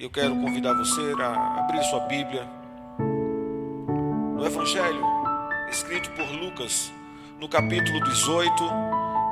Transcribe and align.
Eu 0.00 0.08
quero 0.08 0.30
convidar 0.36 0.74
você 0.74 1.12
a 1.20 1.58
abrir 1.58 1.82
sua 1.82 1.98
Bíblia 2.00 2.48
no 4.36 4.46
Evangelho 4.46 5.04
escrito 5.68 6.08
por 6.12 6.24
Lucas, 6.40 6.92
no 7.40 7.48
capítulo 7.48 8.00
18, 8.04 8.64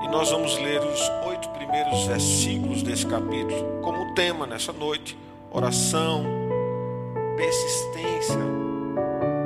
e 0.02 0.08
nós 0.08 0.32
vamos 0.32 0.58
ler 0.58 0.80
os 0.80 1.08
oito 1.28 1.48
primeiros 1.50 2.06
versículos 2.06 2.82
desse 2.82 3.06
capítulo, 3.06 3.80
como 3.80 4.12
tema 4.14 4.44
nessa 4.44 4.72
noite: 4.72 5.16
oração, 5.52 6.24
persistência 7.36 8.40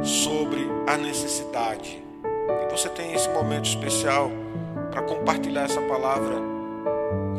sobre 0.03 0.67
a 0.87 0.97
necessidade. 0.97 2.03
E 2.25 2.71
você 2.71 2.89
tem 2.89 3.13
esse 3.13 3.29
momento 3.29 3.67
especial 3.67 4.31
para 4.91 5.03
compartilhar 5.03 5.65
essa 5.65 5.83
palavra 5.83 6.37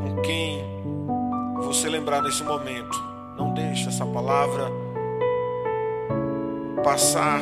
com 0.04 0.22
quem 0.22 0.64
você 1.64 1.90
lembrar 1.90 2.22
nesse 2.22 2.44
momento. 2.44 3.11
Não 3.42 3.52
deixe 3.56 3.90
essa 3.90 4.06
palavra 4.06 4.72
passar 6.84 7.42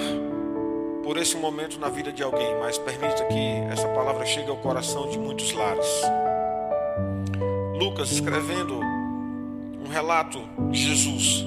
por 1.03 1.17
esse 1.17 1.35
momento 1.35 1.77
na 1.77 1.89
vida 1.89 2.09
de 2.09 2.23
alguém, 2.23 2.57
mas 2.57 2.77
permita 2.77 3.25
que 3.25 3.39
essa 3.69 3.85
palavra 3.89 4.25
chegue 4.25 4.49
ao 4.49 4.55
coração 4.55 5.09
de 5.09 5.19
muitos 5.19 5.51
lares. 5.51 6.01
Lucas 7.77 8.13
escrevendo 8.13 8.79
um 8.79 9.89
relato 9.89 10.39
de 10.71 10.79
Jesus 10.79 11.45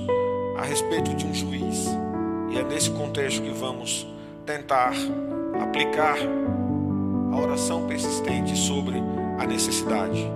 a 0.58 0.64
respeito 0.64 1.14
de 1.14 1.24
um 1.24 1.32
juiz. 1.32 1.86
E 2.50 2.58
é 2.58 2.62
nesse 2.62 2.90
contexto 2.90 3.40
que 3.40 3.52
vamos 3.52 4.06
tentar 4.44 4.92
aplicar 5.62 6.18
a 7.32 7.40
oração 7.40 7.86
persistente 7.86 8.54
sobre 8.54 9.02
a 9.38 9.46
necessidade. 9.46 10.30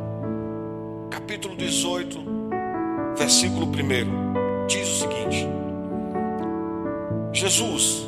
Capítulo 1.10 1.54
18, 1.54 2.25
versículo 3.16 3.66
1 3.66 4.66
diz 4.66 4.88
o 4.88 5.00
seguinte: 5.00 5.48
Jesus 7.32 8.06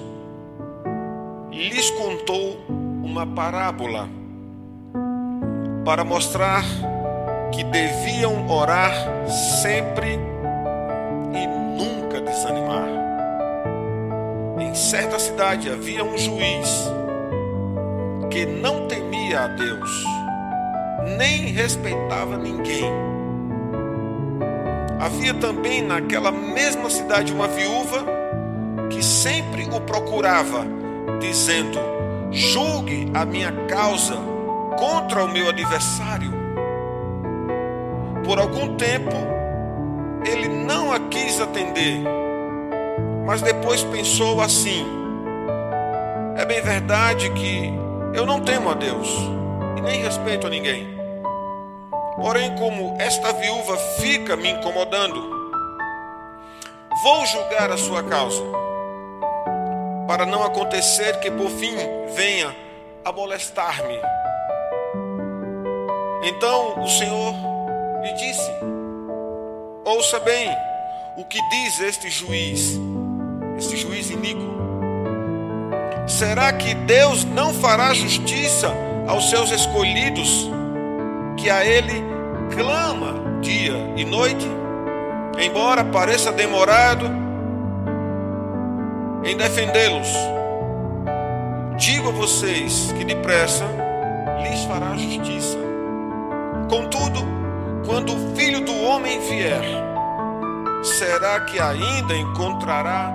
lhes 1.51 1.91
contou 1.91 2.59
uma 3.03 3.27
parábola 3.27 4.09
para 5.85 6.05
mostrar 6.05 6.63
que 7.53 7.65
deviam 7.65 8.49
orar 8.49 8.93
sempre 9.63 10.19
e 11.33 11.47
nunca 11.47 12.21
desanimar. 12.21 12.89
Em 14.59 14.75
certa 14.75 15.19
cidade 15.19 15.71
havia 15.71 16.05
um 16.05 16.17
juiz 16.19 16.91
que 18.31 18.45
não 18.45 18.87
temia 18.87 19.45
a 19.45 19.49
Deus, 19.49 20.05
nem 21.17 21.47
respeitava 21.47 22.37
ninguém. 22.37 23.08
Havia 24.99 25.33
também 25.35 25.81
naquela 25.81 26.33
mesma 26.33 26.91
cidade 26.91 27.33
uma 27.33 27.47
viúva 27.47 28.05
que 28.91 29.01
sempre 29.03 29.65
o 29.65 29.81
procurava, 29.81 30.67
dizendo: 31.21 31.79
Julgue 32.33 33.11
a 33.15 33.25
minha 33.25 33.53
causa 33.69 34.17
contra 34.77 35.25
o 35.25 35.29
meu 35.29 35.49
adversário. 35.49 36.33
Por 38.25 38.41
algum 38.41 38.75
tempo, 38.75 39.17
ele 40.27 40.49
não 40.49 40.93
a 40.93 40.99
quis 40.99 41.41
atender, 41.41 42.03
mas 43.25 43.41
depois 43.41 43.85
pensou 43.85 44.41
assim: 44.41 44.85
É 46.37 46.45
bem 46.45 46.61
verdade 46.61 47.31
que 47.31 47.73
eu 48.15 48.27
não 48.27 48.41
temo 48.41 48.69
a 48.69 48.75
Deus 48.75 49.09
e 49.77 49.81
nem 49.81 50.03
respeito 50.03 50.49
a 50.49 50.51
ninguém. 50.51 50.98
Porém, 52.21 52.55
como 52.57 52.97
esta 53.01 53.33
viúva 53.33 53.77
fica 54.01 54.37
me 54.37 54.51
incomodando, 54.51 55.39
vou 57.03 57.25
julgar 57.27 57.71
a 57.71 57.77
sua 57.77 58.03
causa, 58.03 58.43
para 60.09 60.27
não 60.27 60.43
acontecer 60.43 61.21
que 61.21 61.31
por 61.31 61.49
fim 61.49 61.77
venha 62.15 62.55
a 63.05 63.13
molestar-me. 63.13 64.01
Então 66.25 66.83
o 66.83 66.89
Senhor 66.89 67.35
lhe 68.03 68.13
disse: 68.15 68.51
Ouça 69.85 70.19
bem 70.19 70.51
o 71.17 71.25
que 71.25 71.41
diz 71.51 71.81
este 71.81 72.11
juiz, 72.11 72.81
este 73.57 73.77
juiz 73.77 74.11
iníquo. 74.11 74.59
Será 76.09 76.53
que 76.53 76.75
Deus 76.75 77.25
não 77.25 77.55
fará 77.55 77.95
justiça 77.95 78.75
aos 79.07 79.31
seus 79.31 79.51
escolhidos, 79.53 80.51
que 81.39 81.49
a 81.49 81.65
Ele 81.65 82.05
clama 82.55 83.41
dia 83.41 83.73
e 83.97 84.05
noite? 84.05 84.47
Embora 85.39 85.85
pareça 85.85 86.33
demorado 86.33 87.07
em 89.25 89.37
defendê-los, 89.37 90.09
digo 91.77 92.09
a 92.09 92.13
vocês 92.13 92.93
que 92.93 93.05
depressa 93.05 93.65
lhes 94.43 94.65
fará 94.65 94.97
justiça. 94.97 95.59
Contudo, 96.69 97.21
quando 97.87 98.13
o 98.13 98.37
filho 98.37 98.61
do 98.61 98.75
homem 98.83 99.21
vier, 99.21 99.63
será 100.83 101.41
que 101.41 101.61
ainda 101.61 102.17
encontrará 102.17 103.13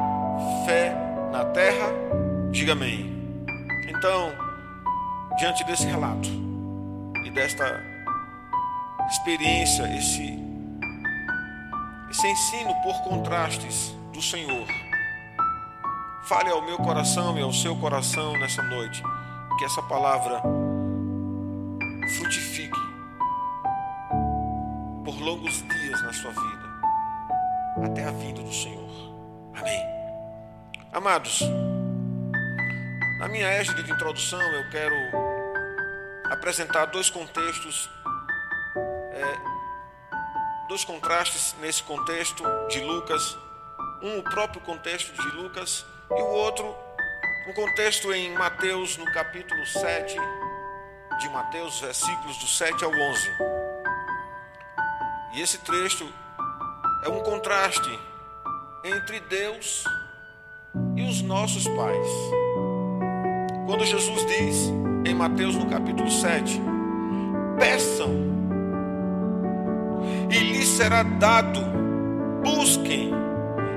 fé 0.65 0.95
na 1.31 1.45
terra? 1.45 1.91
Diga 2.51 2.71
amém. 2.71 3.11
Então, 3.89 4.31
diante 5.37 5.63
desse 5.65 5.85
relato 5.85 6.29
e 7.25 7.31
desta 7.31 7.92
experiência, 9.09 9.83
esse, 9.97 10.39
esse 12.09 12.27
ensino 12.27 12.73
por 12.81 13.01
contrastes 13.03 13.95
do 14.11 14.21
Senhor, 14.21 14.67
fale 16.23 16.49
ao 16.49 16.61
meu 16.61 16.77
coração 16.77 17.37
e 17.37 17.41
ao 17.41 17.51
seu 17.51 17.75
coração 17.75 18.37
nessa 18.39 18.61
noite, 18.63 19.03
que 19.57 19.65
essa 19.65 19.81
palavra 19.83 20.41
frutifique 22.17 22.79
por 25.03 25.19
longos 25.19 25.61
dias 25.67 26.01
na 26.01 26.13
sua 26.13 26.31
vida, 26.31 26.69
até 27.85 28.05
a 28.05 28.11
vinda 28.11 28.41
do 28.41 28.53
Senhor. 28.53 28.89
Amém. 29.55 29.83
Amados, 30.91 31.41
na 33.19 33.27
minha 33.27 33.47
égide 33.47 33.83
de 33.83 33.91
introdução, 33.91 34.41
eu 34.41 34.69
quero 34.69 34.95
apresentar 36.29 36.85
dois 36.85 37.09
contextos, 37.09 37.89
dois 40.67 40.83
contrastes 40.83 41.55
nesse 41.59 41.83
contexto 41.83 42.43
de 42.69 42.79
Lucas. 42.81 43.37
Um, 44.01 44.19
o 44.19 44.23
próprio 44.23 44.61
contexto 44.61 45.13
de 45.13 45.35
Lucas, 45.35 45.85
e 46.11 46.21
o 46.21 46.25
outro, 46.25 46.75
um 47.47 47.53
contexto 47.53 48.13
em 48.13 48.33
Mateus, 48.33 48.97
no 48.97 49.05
capítulo 49.05 49.65
7 49.65 50.15
de 51.19 51.29
Mateus, 51.29 51.79
versículos 51.79 52.37
do 52.37 52.47
7 52.47 52.83
ao 52.83 52.91
11. 52.91 53.29
E 55.33 55.41
esse 55.41 55.57
trecho 55.59 56.11
é 57.03 57.09
um 57.09 57.21
contraste 57.21 57.99
entre 58.83 59.19
Deus 59.21 59.83
e 60.95 61.03
os 61.03 61.21
nossos 61.21 61.67
pais. 61.67 62.07
Quando 63.65 63.85
Jesus 63.85 64.25
diz 64.25 64.57
em 65.05 65.13
Mateus 65.13 65.55
no 65.55 65.69
capítulo 65.69 66.09
7: 66.09 66.61
Peçam 67.57 68.32
será 70.83 71.01
dado, 71.01 71.61
busquem 72.43 73.09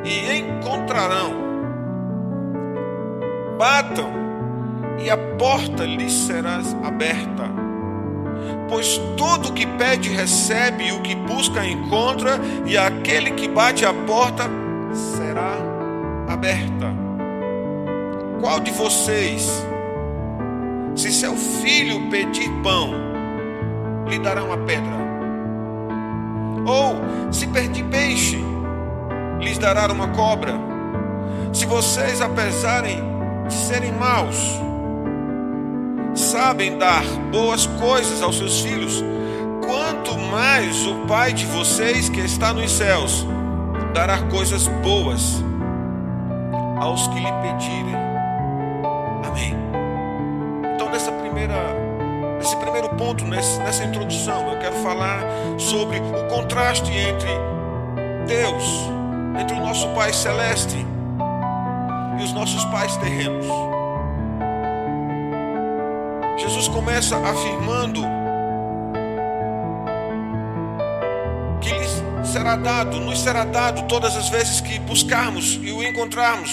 e 0.05 0.39
encontrarão, 0.39 1.35
batam 3.57 4.11
e 4.99 5.09
a 5.09 5.17
porta 5.17 5.85
lhes 5.85 6.13
será 6.13 6.59
aberta. 6.83 7.45
Pois 8.69 8.99
todo 9.17 9.51
o 9.51 9.53
que 9.53 9.65
pede 9.65 10.09
recebe, 10.09 10.91
o 10.91 11.01
que 11.01 11.15
busca 11.15 11.65
encontra, 11.65 12.41
e 12.67 12.77
aquele 12.77 13.31
que 13.31 13.47
bate 13.47 13.87
a 13.87 13.95
porta 13.95 14.51
será 14.93 15.59
aberta. 16.29 16.93
Qual 18.41 18.59
de 18.59 18.73
vocês? 18.73 19.65
Se 20.97 21.13
seu 21.13 21.37
filho 21.37 22.11
pedir 22.11 22.51
pão, 22.65 22.91
lhe 24.09 24.19
dará 24.19 24.43
uma 24.43 24.59
pedra. 24.59 25.06
Ou, 26.67 27.33
se 27.33 27.47
pedir 27.47 27.85
peixe, 27.85 28.39
lhes 29.41 29.57
dará 29.59 29.91
uma 29.93 30.09
cobra. 30.09 30.53
Se 31.53 31.65
vocês, 31.65 32.21
apesar 32.21 32.83
de 32.83 33.55
serem 33.55 33.93
maus, 33.93 34.37
sabem 36.15 36.77
dar 36.77 37.05
boas 37.31 37.67
coisas 37.67 38.21
aos 38.21 38.37
seus 38.37 38.61
filhos, 38.61 39.05
quanto 39.65 40.19
mais 40.19 40.87
o 40.87 41.07
Pai 41.07 41.33
de 41.33 41.47
vocês 41.47 42.09
que 42.09 42.21
está 42.21 42.53
nos 42.53 42.73
céus 42.73 43.27
dará 43.95 44.19
coisas 44.25 44.67
boas 44.83 45.43
aos 46.81 47.07
que 47.09 47.21
lhe 47.21 47.33
pedirem. 47.43 48.07
Ponto 52.97 53.25
nessa 53.25 53.85
introdução. 53.85 54.53
Eu 54.53 54.59
quero 54.59 54.77
falar 54.77 55.21
sobre 55.59 55.99
o 55.99 56.29
contraste 56.29 56.91
entre 56.91 57.31
Deus 58.27 58.97
entre 59.41 59.57
o 59.57 59.61
nosso 59.61 59.89
Pai 59.95 60.13
Celeste 60.13 60.77
e 62.19 62.25
os 62.25 62.33
nossos 62.33 62.65
pais 62.67 62.97
terrenos. 62.97 63.47
Jesus 66.39 66.69
começa 66.69 67.17
afirmando 67.17 68.03
que 71.61 71.71
lhes 71.71 72.03
será 72.33 72.57
dado, 72.57 72.99
nos 72.99 73.21
será 73.21 73.45
dado 73.45 73.87
todas 73.87 74.17
as 74.17 74.29
vezes 74.29 74.61
que 74.61 74.79
buscarmos 74.81 75.59
e 75.63 75.71
o 75.71 75.83
encontrarmos. 75.83 76.51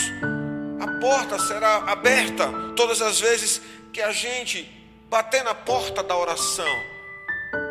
A 0.79 0.99
porta 0.99 1.39
será 1.39 1.83
aberta 1.87 2.47
todas 2.75 3.01
as 3.01 3.19
vezes 3.19 3.61
que 3.91 4.01
a 4.01 4.11
gente 4.11 4.82
bater 5.13 5.43
na 5.43 5.53
porta 5.53 6.01
da 6.01 6.17
oração, 6.17 6.65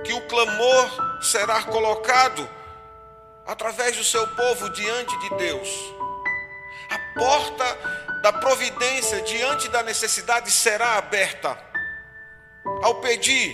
que 0.04 0.12
o 0.12 0.28
clamor 0.28 1.20
será 1.20 1.60
colocado 1.64 2.48
através 3.44 3.96
do 3.96 4.04
seu 4.04 4.24
povo 4.28 4.70
diante 4.70 5.18
de 5.18 5.30
Deus. 5.30 5.68
A 6.88 7.18
porta 7.18 7.64
da 8.22 8.32
providência 8.32 9.22
diante 9.22 9.68
da 9.70 9.82
necessidade 9.82 10.52
será 10.52 10.98
aberta. 10.98 11.58
Ao 12.80 13.00
pedir, 13.00 13.52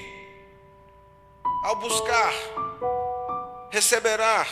ao 1.64 1.76
buscar, 1.76 2.34
receberá, 3.70 4.46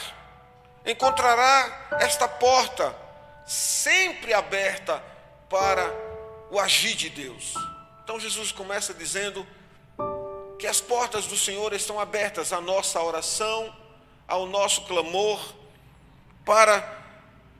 encontrará 0.87 1.88
esta 2.00 2.27
porta 2.27 2.97
sempre 3.44 4.33
aberta 4.33 5.05
para 5.50 5.93
o 6.50 6.59
agir 6.59 6.94
de 6.94 7.11
Deus. 7.11 7.75
Então 8.06 8.20
Jesus 8.20 8.53
começa 8.53 8.94
dizendo 8.94 9.44
que 10.61 10.67
as 10.69 10.81
portas 10.81 11.26
do 11.26 11.37
Senhor 11.37 11.73
estão 11.73 11.99
abertas 11.99 12.53
à 12.53 12.61
nossa 12.61 13.03
oração, 13.03 13.75
ao 14.29 14.47
nosso 14.47 14.82
clamor, 14.82 15.41
para 16.44 16.88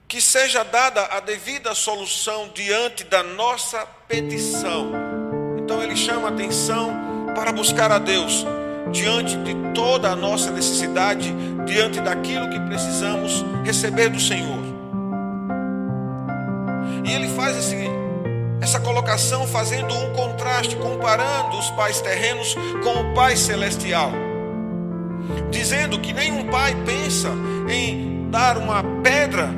que 0.07 0.21
seja 0.21 0.63
dada 0.63 1.03
a 1.07 1.19
devida 1.19 1.75
solução 1.75 2.47
diante 2.55 3.03
da 3.03 3.21
nossa 3.21 3.85
petição. 4.07 4.93
Então 5.59 5.83
ele 5.83 5.97
chama 5.97 6.29
atenção 6.29 6.93
para 7.35 7.51
buscar 7.51 7.91
a 7.91 7.99
Deus 7.99 8.45
diante 8.93 9.35
de 9.35 9.53
toda 9.75 10.11
a 10.11 10.15
nossa 10.15 10.49
necessidade, 10.49 11.29
diante 11.65 11.99
daquilo 11.99 12.49
que 12.49 12.59
precisamos 12.61 13.43
receber 13.65 14.07
do 14.07 14.19
Senhor. 14.21 14.63
E 17.03 17.11
ele 17.11 17.27
faz 17.35 17.57
esse, 17.57 17.75
essa 18.67 18.81
colocação 18.81 19.47
fazendo 19.47 19.95
um 19.95 20.11
contraste, 20.11 20.75
comparando 20.75 21.57
os 21.57 21.69
pais 21.69 22.01
terrenos 22.01 22.53
com 22.83 22.99
o 22.99 23.13
Pai 23.13 23.37
celestial, 23.37 24.11
dizendo 25.49 25.97
que 25.97 26.11
nenhum 26.11 26.43
pai 26.47 26.75
pensa 26.85 27.29
em 27.69 28.29
dar 28.29 28.57
uma 28.57 28.83
pedra 29.01 29.49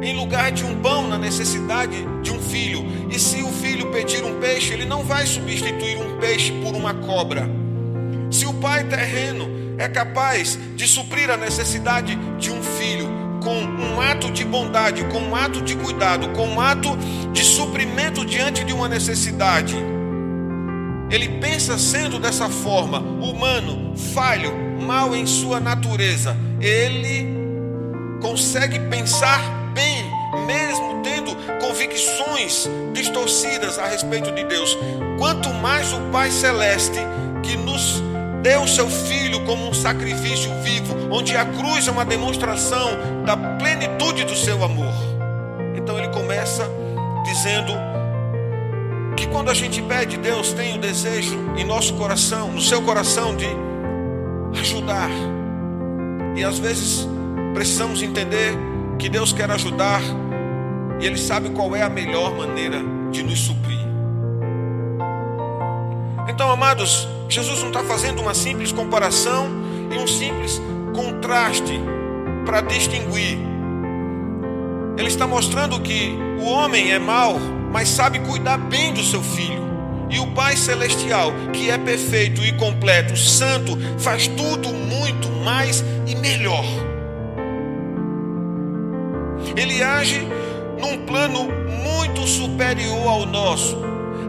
em 0.00 0.16
lugar 0.16 0.52
de 0.52 0.64
um 0.64 0.80
pão 0.80 1.08
na 1.08 1.18
necessidade 1.18 1.96
de 2.22 2.30
um 2.30 2.40
filho. 2.40 2.86
E 3.10 3.18
se 3.18 3.42
o 3.42 3.48
filho 3.48 3.90
pedir 3.90 4.22
um 4.22 4.38
peixe, 4.38 4.72
ele 4.72 4.84
não 4.84 5.02
vai 5.02 5.26
substituir 5.26 5.96
um 5.96 6.20
peixe 6.20 6.52
por 6.62 6.76
uma 6.76 6.94
cobra. 6.94 7.44
Se 8.30 8.46
o 8.46 8.54
pai 8.54 8.84
terreno 8.84 9.48
é 9.78 9.88
capaz 9.88 10.56
de 10.76 10.86
suprir 10.86 11.28
a 11.28 11.36
necessidade 11.36 12.14
de 12.38 12.52
um 12.52 12.62
filho 12.62 13.27
com 13.42 13.54
um 13.54 14.00
ato 14.00 14.30
de 14.30 14.44
bondade, 14.44 15.04
com 15.04 15.18
um 15.18 15.34
ato 15.34 15.62
de 15.62 15.76
cuidado, 15.76 16.28
com 16.30 16.46
um 16.46 16.60
ato 16.60 16.96
de 17.32 17.44
suprimento 17.44 18.24
diante 18.24 18.64
de 18.64 18.72
uma 18.72 18.88
necessidade, 18.88 19.76
ele 21.10 21.28
pensa 21.40 21.78
sendo 21.78 22.18
dessa 22.18 22.48
forma, 22.48 22.98
humano, 22.98 23.96
falho, 23.96 24.52
mal 24.80 25.14
em 25.16 25.26
sua 25.26 25.58
natureza, 25.58 26.36
ele 26.60 27.26
consegue 28.20 28.78
pensar 28.80 29.40
bem, 29.72 30.04
mesmo 30.46 31.00
tendo 31.02 31.34
convicções 31.60 32.68
distorcidas 32.92 33.78
a 33.78 33.86
respeito 33.86 34.30
de 34.32 34.44
Deus. 34.44 34.76
Quanto 35.18 35.48
mais 35.54 35.92
o 35.92 36.00
Pai 36.12 36.30
Celeste, 36.30 36.98
que 37.42 37.56
nos 37.56 38.02
deu 38.42 38.62
o 38.62 38.68
seu 38.68 38.88
Filho 38.88 39.44
como 39.44 39.68
um 39.68 39.74
sacrifício 39.74 40.50
vivo, 40.62 40.96
onde 41.10 41.36
a 41.36 41.44
cruz 41.44 41.88
é 41.88 41.90
uma 41.90 42.04
demonstração 42.04 43.22
da 43.24 43.36
plenitude 43.36 44.24
do 44.24 44.34
seu 44.34 44.62
amor. 44.62 44.94
Então 45.76 45.98
ele 45.98 46.08
começa 46.08 46.68
dizendo 47.24 47.72
que 49.16 49.26
quando 49.26 49.50
a 49.50 49.54
gente 49.54 49.82
pede, 49.82 50.16
Deus 50.16 50.52
tem 50.52 50.76
o 50.76 50.80
desejo 50.80 51.36
em 51.56 51.64
nosso 51.64 51.94
coração, 51.94 52.52
no 52.52 52.60
seu 52.60 52.80
coração, 52.82 53.36
de 53.36 53.48
ajudar. 54.60 55.10
E 56.36 56.44
às 56.44 56.58
vezes 56.58 57.08
precisamos 57.54 58.02
entender 58.02 58.56
que 58.98 59.08
Deus 59.08 59.32
quer 59.32 59.50
ajudar 59.50 60.00
e 61.00 61.06
Ele 61.06 61.18
sabe 61.18 61.50
qual 61.50 61.74
é 61.74 61.82
a 61.82 61.88
melhor 61.88 62.36
maneira 62.36 62.80
de 63.10 63.22
nos 63.22 63.40
suprir. 63.40 63.78
Então, 66.28 66.50
amados, 66.50 67.08
Jesus 67.28 67.60
não 67.60 67.68
está 67.68 67.84
fazendo 67.84 68.22
uma 68.22 68.34
simples 68.34 68.72
comparação 68.72 69.48
e 69.90 69.98
um 69.98 70.06
simples 70.06 70.60
contraste 70.94 71.78
para 72.46 72.62
distinguir. 72.62 73.38
Ele 74.96 75.08
está 75.08 75.26
mostrando 75.26 75.78
que 75.80 76.16
o 76.40 76.46
homem 76.46 76.90
é 76.90 76.98
mau, 76.98 77.38
mas 77.70 77.88
sabe 77.88 78.18
cuidar 78.20 78.56
bem 78.56 78.92
do 78.92 79.02
seu 79.02 79.22
filho. 79.22 79.68
E 80.10 80.18
o 80.18 80.26
Pai 80.28 80.56
Celestial, 80.56 81.30
que 81.52 81.70
é 81.70 81.76
perfeito 81.76 82.42
e 82.42 82.52
completo, 82.54 83.14
santo, 83.14 83.78
faz 83.98 84.26
tudo 84.26 84.70
muito 84.70 85.28
mais 85.44 85.84
e 86.06 86.16
melhor. 86.16 86.64
Ele 89.54 89.82
age 89.82 90.26
num 90.80 91.04
plano 91.04 91.48
muito 91.84 92.26
superior 92.26 93.06
ao 93.06 93.26
nosso. 93.26 93.76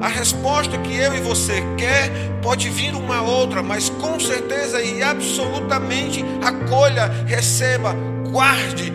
A 0.01 0.07
resposta 0.07 0.77
que 0.77 0.95
eu 0.95 1.13
e 1.13 1.19
você 1.19 1.61
quer 1.77 2.09
pode 2.41 2.69
vir 2.69 2.95
uma 2.95 3.21
outra, 3.21 3.61
mas 3.61 3.89
com 3.89 4.19
certeza 4.19 4.81
e 4.81 5.03
absolutamente 5.03 6.23
acolha, 6.41 7.07
receba, 7.25 7.93
guarde 8.31 8.93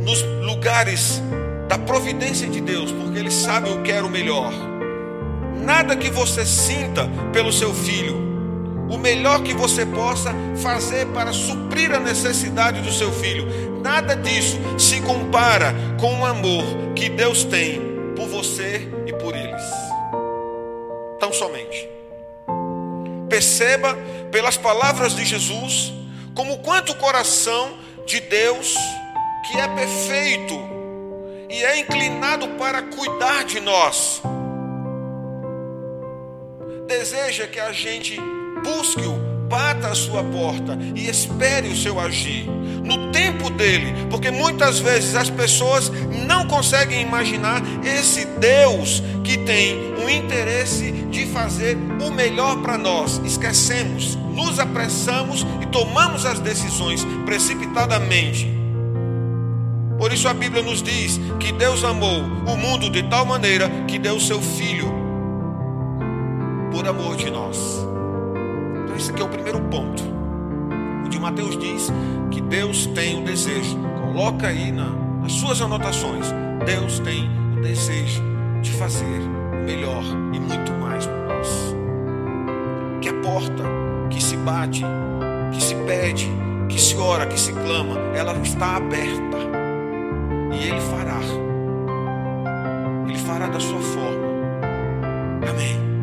nos 0.00 0.22
lugares 0.44 1.22
da 1.68 1.76
providência 1.76 2.48
de 2.48 2.60
Deus, 2.60 2.92
porque 2.92 3.18
Ele 3.18 3.30
sabe 3.30 3.70
o 3.70 3.82
que 3.82 3.90
é 3.90 4.00
o 4.00 4.08
melhor. 4.08 4.52
Nada 5.64 5.96
que 5.96 6.10
você 6.10 6.46
sinta 6.46 7.08
pelo 7.32 7.52
seu 7.52 7.74
filho 7.74 8.28
o 8.88 8.96
melhor 8.96 9.42
que 9.42 9.52
você 9.52 9.84
possa 9.84 10.34
fazer 10.56 11.06
para 11.08 11.32
suprir 11.32 11.92
a 11.94 12.00
necessidade 12.00 12.80
do 12.80 12.90
seu 12.90 13.12
filho. 13.12 13.80
Nada 13.82 14.16
disso 14.16 14.58
se 14.78 15.00
compara 15.02 15.74
com 16.00 16.20
o 16.20 16.24
amor 16.24 16.64
que 16.94 17.08
Deus 17.08 17.44
tem 17.44 17.80
por 18.16 18.26
você 18.26 18.88
e 19.06 19.12
por 19.12 19.34
eles. 19.36 19.77
Tão 21.18 21.32
somente. 21.32 21.88
Perceba 23.28 23.96
pelas 24.30 24.56
palavras 24.56 25.14
de 25.14 25.24
Jesus 25.24 25.92
como 26.34 26.58
quanto 26.58 26.92
o 26.92 26.96
coração 26.96 27.76
de 28.06 28.20
Deus, 28.20 28.76
que 29.46 29.58
é 29.58 29.68
perfeito 29.68 30.54
e 31.50 31.64
é 31.64 31.80
inclinado 31.80 32.46
para 32.50 32.82
cuidar 32.82 33.44
de 33.44 33.60
nós, 33.60 34.22
deseja 36.86 37.46
que 37.46 37.58
a 37.58 37.72
gente 37.72 38.20
busque-o, 38.62 39.18
bata 39.48 39.88
a 39.88 39.94
sua 39.94 40.22
porta 40.22 40.78
e 40.94 41.08
espere 41.08 41.68
o 41.68 41.76
seu 41.76 41.98
agir 41.98 42.46
no 42.84 43.10
tempo 43.10 43.50
dele, 43.50 44.06
porque 44.10 44.30
muitas 44.30 44.78
vezes 44.78 45.14
as 45.14 45.28
pessoas 45.28 45.90
não 46.26 46.46
conseguem 46.46 47.02
imaginar 47.02 47.62
esse 47.84 48.24
Deus 48.24 49.02
que 49.24 49.36
tem 49.38 49.94
um 50.02 50.08
interesse 50.08 50.92
de 51.10 51.26
fazer 51.26 51.76
o 52.00 52.10
melhor 52.10 52.62
para 52.62 52.78
nós. 52.78 53.20
Esquecemos, 53.24 54.16
nos 54.34 54.58
apressamos 54.58 55.46
e 55.60 55.66
tomamos 55.66 56.24
as 56.24 56.38
decisões 56.40 57.04
precipitadamente. 57.24 58.48
Por 59.98 60.12
isso 60.12 60.28
a 60.28 60.34
Bíblia 60.34 60.62
nos 60.62 60.82
diz 60.82 61.20
que 61.40 61.52
Deus 61.52 61.82
amou 61.84 62.22
o 62.22 62.56
mundo 62.56 62.88
de 62.88 63.02
tal 63.02 63.26
maneira 63.26 63.68
que 63.86 63.98
deu 63.98 64.16
o 64.16 64.20
seu 64.20 64.40
filho 64.40 64.90
por 66.70 66.86
amor 66.86 67.16
de 67.16 67.30
nós. 67.30 67.87
Esse 68.98 69.12
aqui 69.12 69.22
é 69.22 69.24
o 69.24 69.28
primeiro 69.28 69.60
ponto. 69.60 70.02
O 71.06 71.08
de 71.08 71.20
Mateus 71.20 71.56
diz 71.56 71.92
que 72.32 72.40
Deus 72.40 72.86
tem 72.86 73.22
o 73.22 73.24
desejo. 73.24 73.78
Coloca 74.02 74.48
aí 74.48 74.72
na, 74.72 74.90
nas 75.22 75.32
suas 75.32 75.62
anotações. 75.62 76.26
Deus 76.66 76.98
tem 76.98 77.30
o 77.56 77.62
desejo 77.62 78.20
de 78.60 78.72
fazer 78.72 79.20
o 79.52 79.64
melhor 79.64 80.02
e 80.34 80.40
muito 80.40 80.72
mais 80.72 81.06
por 81.06 81.16
nós. 81.28 81.76
Que 83.00 83.08
a 83.08 83.14
porta 83.14 83.62
que 84.10 84.20
se 84.20 84.36
bate, 84.38 84.84
que 85.52 85.62
se 85.62 85.76
pede, 85.86 86.28
que 86.68 86.80
se 86.80 86.96
ora, 86.96 87.24
que 87.24 87.38
se 87.38 87.52
clama, 87.52 87.96
ela 88.16 88.36
está 88.38 88.78
aberta. 88.78 89.38
E 90.52 90.68
Ele 90.68 90.80
fará. 90.80 91.20
Ele 93.06 93.18
fará 93.18 93.46
da 93.46 93.60
sua 93.60 93.80
forma. 93.80 94.26
Amém. 95.48 95.97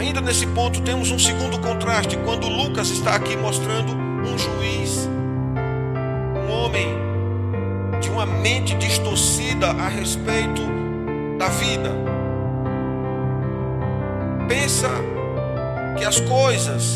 Ainda 0.00 0.22
nesse 0.22 0.46
ponto 0.46 0.80
temos 0.80 1.10
um 1.10 1.18
segundo 1.18 1.58
contraste, 1.58 2.16
quando 2.24 2.48
Lucas 2.48 2.88
está 2.88 3.16
aqui 3.16 3.36
mostrando 3.36 3.92
um 3.92 4.38
juiz, 4.38 5.06
um 6.34 6.50
homem 6.50 6.88
de 8.00 8.08
uma 8.08 8.24
mente 8.24 8.74
distorcida 8.76 9.66
a 9.66 9.88
respeito 9.88 10.62
da 11.38 11.48
vida. 11.48 11.90
Pensa 14.48 14.88
que 15.98 16.04
as 16.06 16.18
coisas 16.18 16.94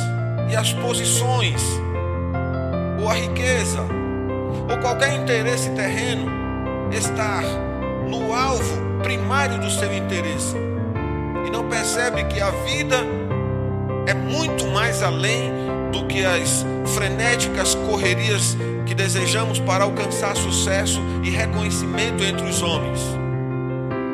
e 0.51 0.57
as 0.57 0.73
posições, 0.73 1.63
ou 3.03 3.11
a 3.11 3.13
riqueza, 3.13 3.83
ou 3.83 4.79
qualquer 4.79 5.13
interesse 5.13 5.69
terreno 5.73 6.33
está 6.91 7.43
no 8.09 8.33
alvo 8.33 9.03
primário 9.03 9.59
do 9.59 9.71
seu 9.71 9.95
interesse 9.95 10.57
e 11.47 11.51
não 11.51 11.69
percebe 11.69 12.25
que 12.25 12.41
a 12.41 12.51
vida 12.51 12.97
é 14.07 14.15
muito 14.15 14.67
mais 14.69 15.03
além 15.03 15.53
do 15.93 16.07
que 16.07 16.25
as 16.25 16.65
frenéticas 16.95 17.75
correrias 17.75 18.57
que 18.87 18.95
desejamos 18.95 19.59
para 19.59 19.85
alcançar 19.85 20.37
sucesso 20.37 21.01
e 21.23 21.31
reconhecimento 21.31 22.23
entre 22.23 22.47
os 22.47 22.63
homens. 22.63 23.01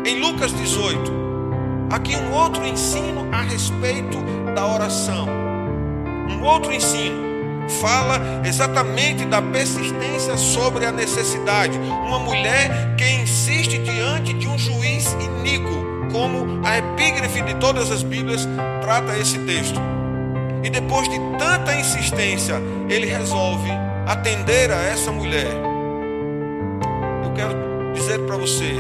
Em 0.07 0.21
Lucas 0.21 0.53
18, 0.53 1.13
aqui 1.91 2.17
um 2.17 2.33
outro 2.33 2.65
ensino 2.65 3.29
a 3.33 3.43
respeito 3.43 4.19
da 4.55 4.67
oração. 4.67 5.27
Um 6.29 6.43
outro 6.43 6.73
ensino 6.73 7.31
fala 7.81 8.21
exatamente 8.45 9.25
da 9.25 9.41
persistência 9.41 10.37
sobre 10.37 10.85
a 10.85 10.93
necessidade. 10.93 11.79
Uma 11.79 12.19
mulher 12.19 12.97
que 12.97 13.05
insiste 13.05 13.79
diante 13.79 14.33
de 14.33 14.49
um 14.49 14.59
juiz 14.59 15.13
iníquo, 15.13 16.00
como 16.13 16.67
a 16.67 16.79
epígrafe 16.79 17.43
de 17.43 17.55
todas 17.55 17.91
as 17.91 18.03
Bíblias 18.03 18.47
trata 18.83 19.17
esse 19.19 19.39
texto. 19.41 19.81
E 20.63 20.71
depois 20.71 21.09
de 21.09 21.19
tanta 21.39 21.75
insistência, 21.75 22.57
ele 22.89 23.07
resolve 23.07 23.71
atender 24.07 24.71
a 24.71 24.83
essa 24.83 25.11
mulher. 25.11 25.51
Eu 27.25 27.33
quero 27.35 27.93
dizer 27.95 28.19
para 28.21 28.37
você, 28.37 28.75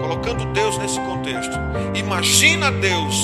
colocando 0.00 0.44
Deus 0.52 0.76
nesse 0.78 0.98
contexto, 1.00 1.56
imagina 1.94 2.72
Deus 2.72 3.14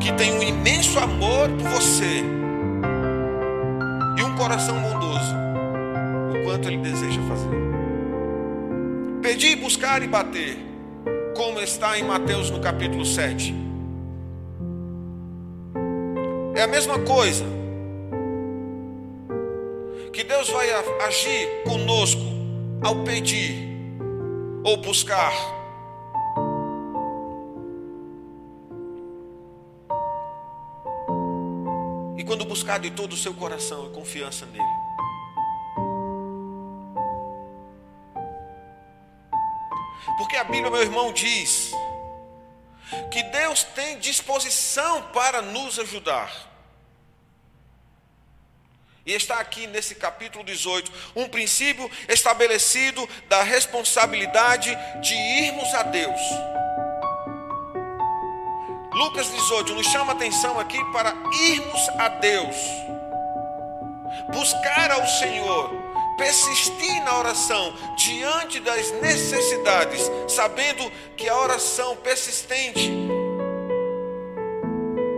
que 0.00 0.12
tem 0.12 0.32
um 0.32 0.42
imenso 0.42 0.98
amor 0.98 1.48
por 1.50 1.68
você 1.70 2.22
e 4.16 4.22
um 4.22 4.36
coração 4.36 4.80
bondoso, 4.80 5.34
o 6.34 6.44
quanto 6.44 6.68
ele 6.68 6.78
deseja 6.78 7.20
fazer. 7.22 7.58
Pedir, 9.22 9.56
buscar 9.56 10.02
e 10.02 10.06
bater, 10.06 10.56
como 11.38 11.60
está 11.60 11.96
em 11.96 12.02
Mateus 12.02 12.50
no 12.50 12.58
capítulo 12.60 13.06
7. 13.06 13.54
É 16.56 16.62
a 16.62 16.66
mesma 16.66 16.98
coisa. 16.98 17.44
Que 20.12 20.24
Deus 20.24 20.50
vai 20.50 20.68
agir 21.06 21.62
conosco 21.62 22.20
ao 22.82 23.04
pedir 23.04 23.54
ou 24.64 24.78
buscar. 24.78 25.32
E 32.16 32.24
quando 32.24 32.44
buscar 32.46 32.80
de 32.80 32.90
todo 32.90 33.12
o 33.12 33.16
seu 33.16 33.32
coração 33.32 33.86
e 33.86 33.90
confiança 33.90 34.44
nele. 34.46 34.87
Porque 40.18 40.36
a 40.36 40.44
Bíblia, 40.44 40.70
meu 40.70 40.82
irmão, 40.82 41.12
diz 41.12 41.70
que 43.10 43.22
Deus 43.22 43.62
tem 43.62 43.98
disposição 43.98 45.02
para 45.12 45.40
nos 45.40 45.78
ajudar. 45.78 46.48
E 49.06 49.12
está 49.14 49.38
aqui 49.38 49.66
nesse 49.66 49.94
capítulo 49.94 50.44
18 50.44 50.92
um 51.16 51.28
princípio 51.28 51.90
estabelecido 52.08 53.08
da 53.28 53.42
responsabilidade 53.42 54.76
de 55.00 55.14
irmos 55.14 55.72
a 55.74 55.84
Deus. 55.84 56.20
Lucas 58.92 59.30
18 59.30 59.74
nos 59.74 59.86
chama 59.86 60.12
atenção 60.12 60.58
aqui 60.58 60.78
para 60.92 61.14
irmos 61.40 61.88
a 61.90 62.08
Deus, 62.08 62.56
buscar 64.32 64.90
ao 64.90 65.06
Senhor, 65.06 65.70
persistir 66.18 67.02
na 67.04 67.18
oração 67.18 67.72
diante 67.96 68.60
das 68.60 68.90
necessidades, 69.00 70.10
sabendo 70.28 70.90
que 71.16 71.28
a 71.28 71.38
oração 71.38 71.96
persistente 71.96 72.92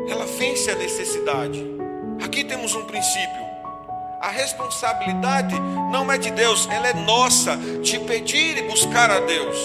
ela 0.08 0.26
vence 0.26 0.70
a 0.70 0.76
necessidade. 0.76 1.64
Aqui 2.22 2.44
temos 2.44 2.74
um 2.74 2.84
princípio 2.84 3.50
a 4.20 4.28
responsabilidade 4.28 5.58
não 5.90 6.12
é 6.12 6.18
de 6.18 6.30
Deus, 6.30 6.68
ela 6.70 6.88
é 6.88 6.92
nossa, 6.92 7.56
de 7.56 7.98
pedir 8.00 8.58
e 8.58 8.62
buscar 8.68 9.10
a 9.10 9.18
Deus. 9.20 9.56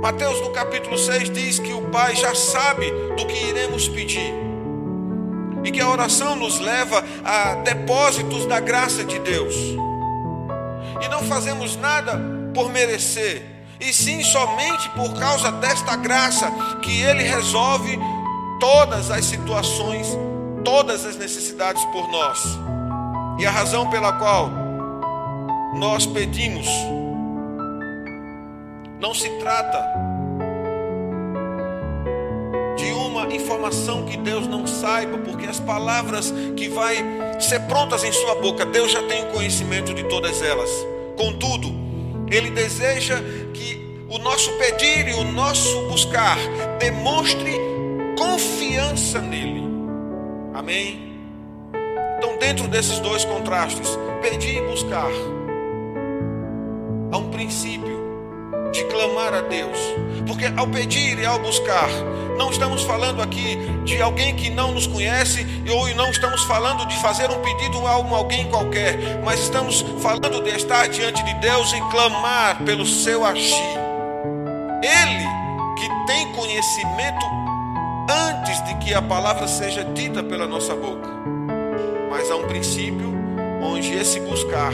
Mateus 0.00 0.40
no 0.40 0.52
capítulo 0.52 0.96
6 0.96 1.30
diz 1.30 1.58
que 1.58 1.72
o 1.72 1.82
Pai 1.90 2.14
já 2.14 2.32
sabe 2.32 2.88
do 3.16 3.26
que 3.26 3.48
iremos 3.48 3.88
pedir. 3.88 4.47
E 5.64 5.70
que 5.70 5.80
a 5.80 5.88
oração 5.88 6.36
nos 6.36 6.58
leva 6.60 7.04
a 7.24 7.54
depósitos 7.56 8.46
da 8.46 8.60
graça 8.60 9.04
de 9.04 9.18
Deus. 9.18 9.54
E 11.02 11.08
não 11.08 11.22
fazemos 11.24 11.76
nada 11.76 12.20
por 12.54 12.70
merecer, 12.70 13.42
e 13.80 13.92
sim 13.92 14.22
somente 14.22 14.88
por 14.90 15.18
causa 15.18 15.52
desta 15.52 15.94
graça 15.96 16.50
que 16.82 17.00
Ele 17.02 17.22
resolve 17.22 17.98
todas 18.58 19.10
as 19.10 19.24
situações 19.24 20.08
todas 20.68 21.06
as 21.06 21.16
necessidades 21.16 21.84
por 21.86 22.08
nós. 22.08 22.42
E 23.38 23.46
a 23.46 23.50
razão 23.50 23.88
pela 23.88 24.12
qual 24.12 24.50
nós 25.74 26.04
pedimos 26.04 26.66
não 29.00 29.14
se 29.14 29.30
trata 29.38 29.82
informação 33.30 34.04
que 34.04 34.16
Deus 34.16 34.46
não 34.46 34.66
saiba, 34.66 35.18
porque 35.18 35.46
as 35.46 35.60
palavras 35.60 36.32
que 36.56 36.68
vai 36.68 36.96
ser 37.40 37.60
prontas 37.60 38.04
em 38.04 38.12
sua 38.12 38.34
boca, 38.36 38.64
Deus 38.66 38.90
já 38.92 39.02
tem 39.02 39.24
conhecimento 39.26 39.94
de 39.94 40.04
todas 40.04 40.42
elas. 40.42 40.70
Contudo, 41.16 41.68
ele 42.30 42.50
deseja 42.50 43.20
que 43.54 44.04
o 44.08 44.18
nosso 44.18 44.50
pedir 44.52 45.08
e 45.08 45.14
o 45.14 45.24
nosso 45.24 45.88
buscar 45.88 46.38
demonstre 46.78 47.52
confiança 48.16 49.20
nele. 49.20 49.62
Amém? 50.54 51.08
Então, 52.18 52.36
dentro 52.38 52.66
desses 52.68 52.98
dois 53.00 53.24
contrastes, 53.24 53.98
pedir 54.20 54.58
e 54.58 54.62
buscar, 54.62 55.10
há 57.12 57.16
um 57.16 57.30
princípio 57.30 57.97
de 58.72 58.84
clamar 58.84 59.34
a 59.34 59.40
Deus, 59.42 59.78
porque 60.26 60.46
ao 60.56 60.66
pedir 60.68 61.18
e 61.18 61.26
ao 61.26 61.38
buscar, 61.38 61.88
não 62.36 62.50
estamos 62.50 62.82
falando 62.82 63.20
aqui 63.20 63.56
de 63.84 64.00
alguém 64.00 64.36
que 64.36 64.50
não 64.50 64.72
nos 64.72 64.86
conhece, 64.86 65.46
ou 65.68 65.88
não 65.94 66.10
estamos 66.10 66.44
falando 66.44 66.86
de 66.86 66.96
fazer 66.98 67.30
um 67.30 67.40
pedido 67.40 67.86
a 67.86 67.90
alguém 67.90 68.48
qualquer, 68.48 69.20
mas 69.24 69.40
estamos 69.40 69.84
falando 70.00 70.42
de 70.42 70.50
estar 70.50 70.88
diante 70.88 71.22
de 71.24 71.34
Deus 71.34 71.72
e 71.72 71.80
clamar 71.90 72.62
pelo 72.64 72.86
seu 72.86 73.24
agir. 73.24 73.78
Ele 74.82 75.26
que 75.76 76.06
tem 76.06 76.32
conhecimento 76.32 77.26
antes 78.08 78.64
de 78.64 78.74
que 78.76 78.94
a 78.94 79.02
palavra 79.02 79.48
seja 79.48 79.84
dita 79.84 80.22
pela 80.22 80.46
nossa 80.46 80.74
boca. 80.74 81.08
Mas 82.10 82.30
há 82.30 82.36
um 82.36 82.46
princípio 82.46 83.12
onde 83.60 83.92
esse 83.92 84.20
buscar, 84.20 84.72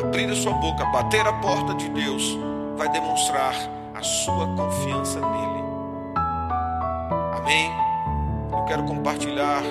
abrir 0.00 0.30
a 0.30 0.34
sua 0.34 0.52
boca, 0.52 0.84
bater 0.86 1.26
a 1.26 1.32
porta 1.34 1.74
de 1.74 1.88
Deus, 1.88 2.38
vai 2.80 2.88
demonstrar 2.88 3.54
a 3.94 4.02
sua 4.02 4.46
confiança 4.56 5.20
nele. 5.20 5.62
Amém? 7.36 7.70
Eu 8.50 8.64
quero 8.64 8.84
compartilhar 8.84 9.62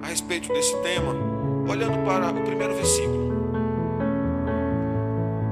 a 0.00 0.06
respeito 0.06 0.50
desse 0.50 0.74
tema, 0.78 1.14
olhando 1.70 2.02
para 2.06 2.30
o 2.30 2.42
primeiro 2.42 2.74
versículo. 2.74 3.34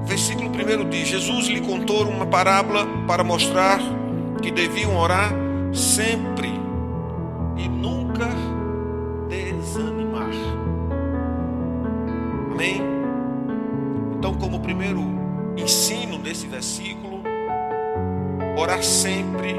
Versículo 0.06 0.48
primeiro 0.48 0.86
diz: 0.86 1.08
Jesus 1.08 1.48
lhe 1.48 1.60
contou 1.60 2.08
uma 2.08 2.24
parábola 2.24 2.86
para 3.06 3.22
mostrar 3.22 3.78
que 4.40 4.50
deviam 4.50 4.96
orar 4.96 5.30
sempre 5.74 6.48
e 7.58 7.68
nunca 7.68 8.26
desanimar. 9.28 10.30
Amém? 12.50 12.80
Então, 14.16 14.32
como 14.32 14.60
primeiro 14.60 15.17
desse 16.28 16.46
versículo, 16.46 17.22
orar 18.54 18.82
sempre 18.82 19.56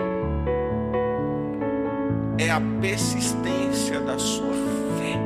é 2.38 2.52
a 2.52 2.62
persistência 2.80 4.00
da 4.00 4.20
sua 4.20 4.54
fé. 5.00 5.18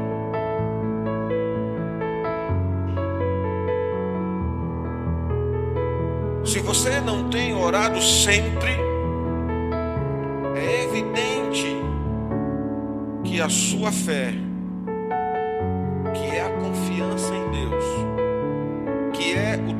Se 6.46 6.60
você 6.60 7.02
não 7.02 7.30
tem 7.30 7.54
orado 7.54 8.02
sempre, 8.02 8.72
que 13.26 13.42
a 13.42 13.50
sua 13.50 13.92
fé, 13.92 14.34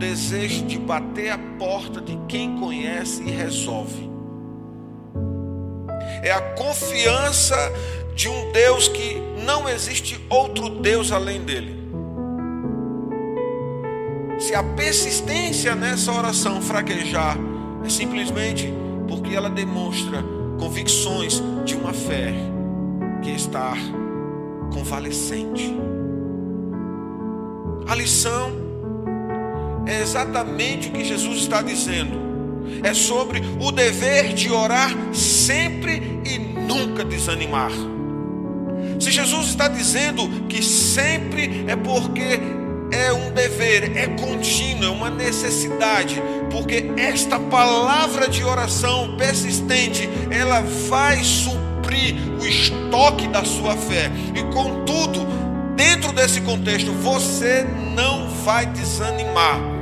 desejo 0.04 0.66
de 0.66 0.78
bater 0.78 1.32
a 1.32 1.38
porta 1.58 2.02
de 2.02 2.18
quem 2.28 2.60
conhece 2.60 3.24
e 3.24 3.32
resolve. 3.32 4.10
É 6.22 6.32
a 6.32 6.42
confiança 6.56 7.56
de 8.14 8.28
um 8.28 8.52
Deus 8.52 8.90
que 8.90 9.16
não 9.46 9.68
existe 9.68 10.20
outro 10.30 10.70
Deus 10.70 11.12
além 11.12 11.42
dele. 11.44 11.82
Se 14.40 14.54
a 14.54 14.62
persistência 14.62 15.74
nessa 15.74 16.12
oração 16.12 16.62
fraquejar, 16.62 17.38
é 17.86 17.90
simplesmente 17.90 18.74
porque 19.08 19.34
ela 19.34 19.50
demonstra 19.50 20.22
convicções 20.60 21.42
de 21.64 21.76
uma 21.76 21.94
fé 21.94 22.34
que 23.22 23.32
está 23.32 23.74
convalescente. 24.74 25.74
A 27.88 27.96
lição 27.96 28.63
é 29.94 30.02
exatamente 30.02 30.90
o 30.90 30.92
que 30.92 31.04
Jesus 31.04 31.40
está 31.40 31.62
dizendo. 31.62 32.22
É 32.84 32.94
sobre 32.94 33.42
o 33.60 33.72
dever 33.72 34.34
de 34.34 34.52
orar 34.52 34.92
sempre 35.14 36.22
e 36.26 36.40
nunca 36.40 37.06
desanimar. 37.06 37.72
Se 39.00 39.12
Jesus 39.12 39.48
está 39.48 39.68
dizendo 39.68 40.28
que 40.48 40.64
sempre 40.64 41.66
é 41.68 41.76
porque 41.76 42.40
é 42.92 43.12
um 43.12 43.32
dever, 43.32 43.98
é 43.98 44.08
contínuo, 44.08 44.86
é 44.86 44.90
uma 44.90 45.10
necessidade, 45.10 46.22
porque 46.52 46.92
esta 46.98 47.40
palavra 47.40 48.28
de 48.28 48.44
oração 48.44 49.16
persistente, 49.18 50.08
ela 50.30 50.62
vai 50.90 51.24
suprir 51.24 52.16
o 52.40 52.46
estoque 52.46 53.28
da 53.28 53.44
sua 53.44 53.76
fé. 53.76 54.12
E 54.36 54.44
contudo, 54.54 55.26
dentro 55.76 56.12
desse 56.12 56.42
contexto, 56.42 56.92
você 56.92 57.66
não 57.96 58.30
vai 58.30 58.66
desanimar. 58.68 59.73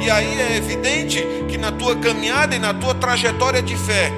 E 0.00 0.10
aí 0.10 0.40
é 0.40 0.56
evidente 0.56 1.22
que 1.48 1.58
na 1.58 1.70
tua 1.70 1.94
caminhada 1.96 2.56
e 2.56 2.58
na 2.58 2.72
tua 2.72 2.94
trajetória 2.94 3.62
de 3.62 3.76
fé, 3.76 4.10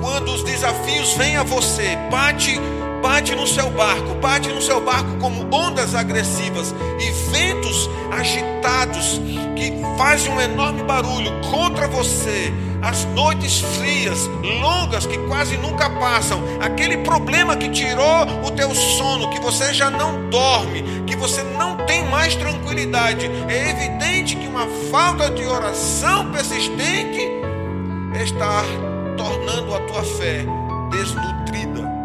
quando 0.00 0.30
os 0.32 0.42
desafios 0.42 1.14
vêm 1.14 1.36
a 1.36 1.42
você, 1.42 1.96
bate 2.10 2.60
bate 3.00 3.34
no 3.34 3.46
seu 3.46 3.70
barco, 3.70 4.14
bate 4.20 4.48
no 4.48 4.60
seu 4.60 4.80
barco 4.80 5.16
como 5.18 5.46
ondas 5.54 5.94
agressivas 5.94 6.74
e 6.98 7.10
ventos 7.30 7.88
agitados 8.10 9.20
que 9.56 9.72
fazem 9.96 10.32
um 10.32 10.40
enorme 10.40 10.82
barulho 10.82 11.30
contra 11.50 11.88
você. 11.88 12.52
As 12.80 13.04
noites 13.06 13.60
frias, 13.60 14.30
longas, 14.60 15.04
que 15.04 15.18
quase 15.26 15.56
nunca 15.56 15.90
passam, 15.90 16.40
aquele 16.60 16.98
problema 16.98 17.56
que 17.56 17.68
tirou 17.68 18.22
o 18.46 18.50
teu 18.52 18.72
sono, 18.72 19.30
que 19.30 19.40
você 19.40 19.74
já 19.74 19.90
não 19.90 20.30
dorme, 20.30 20.84
que 21.04 21.16
você 21.16 21.42
não 21.42 21.76
tem 21.86 22.04
mais 22.04 22.36
tranquilidade. 22.36 23.28
É 23.48 23.70
evidente 23.70 24.36
que 24.36 24.46
uma 24.46 24.68
falta 24.90 25.28
de 25.28 25.44
oração 25.44 26.30
persistente 26.30 27.20
está 28.22 28.62
tornando 29.16 29.74
a 29.74 29.80
tua 29.80 30.04
fé 30.04 30.46
desnutrida 30.90 31.97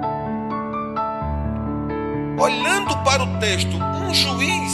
para 3.03 3.23
o 3.23 3.39
texto, 3.39 3.75
um 3.75 4.13
juiz, 4.13 4.73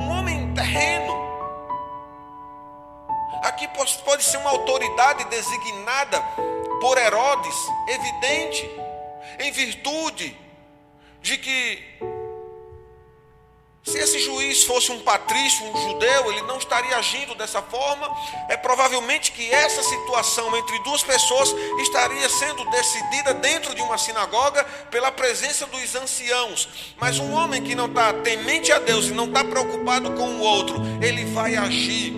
um 0.00 0.10
homem 0.10 0.52
terreno. 0.52 1.14
Aqui 3.42 3.68
pode 4.04 4.22
ser 4.24 4.38
uma 4.38 4.50
autoridade 4.50 5.24
designada 5.24 6.20
por 6.80 6.98
Herodes, 6.98 7.56
evidente, 7.88 8.70
em 9.38 9.52
virtude 9.52 10.36
de 11.22 11.38
que 11.38 11.82
se 13.84 13.98
esse 13.98 14.18
juiz 14.18 14.64
fosse 14.64 14.90
um 14.90 15.00
patrício, 15.00 15.62
um 15.66 15.88
judeu, 15.88 16.32
ele 16.32 16.40
não 16.42 16.56
estaria 16.56 16.96
agindo 16.96 17.34
dessa 17.34 17.60
forma. 17.60 18.10
É 18.48 18.56
provavelmente 18.56 19.30
que 19.30 19.50
essa 19.50 19.82
situação 19.82 20.56
entre 20.56 20.78
duas 20.82 21.02
pessoas 21.02 21.54
estaria 21.82 22.26
sendo 22.30 22.64
decidida 22.70 23.34
dentro 23.34 23.74
de 23.74 23.82
uma 23.82 23.98
sinagoga 23.98 24.64
pela 24.90 25.12
presença 25.12 25.66
dos 25.66 25.94
anciãos. 25.94 26.94
Mas 26.98 27.18
um 27.18 27.34
homem 27.34 27.62
que 27.62 27.74
não 27.74 27.84
está 27.84 28.10
temente 28.14 28.72
a 28.72 28.78
Deus 28.78 29.06
e 29.06 29.12
não 29.12 29.26
está 29.26 29.44
preocupado 29.44 30.12
com 30.12 30.28
o 30.28 30.40
outro, 30.40 30.76
ele 31.02 31.26
vai 31.26 31.54
agir 31.54 32.14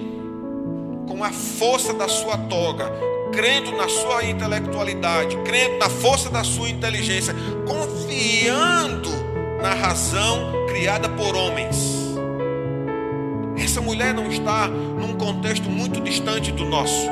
com 1.09 1.25
a 1.25 1.33
força 1.33 1.93
da 1.93 2.07
sua 2.07 2.39
toga, 2.39 2.93
crendo 3.33 3.73
na 3.73 3.89
sua 3.89 4.25
intelectualidade, 4.25 5.37
crendo 5.39 5.79
na 5.79 5.91
força 5.91 6.31
da 6.31 6.45
sua 6.45 6.69
inteligência, 6.69 7.35
confiando 7.67 9.26
na 9.61 9.75
razão 9.75 10.67
criada 10.69 11.09
por 11.09 11.35
homens. 11.35 11.97
Essa 13.57 13.81
mulher 13.81 14.15
não 14.15 14.29
está 14.31 14.69
num 14.69 15.15
contexto 15.15 15.69
muito 15.69 16.01
distante 16.01 16.53
do 16.53 16.65
nosso. 16.65 17.09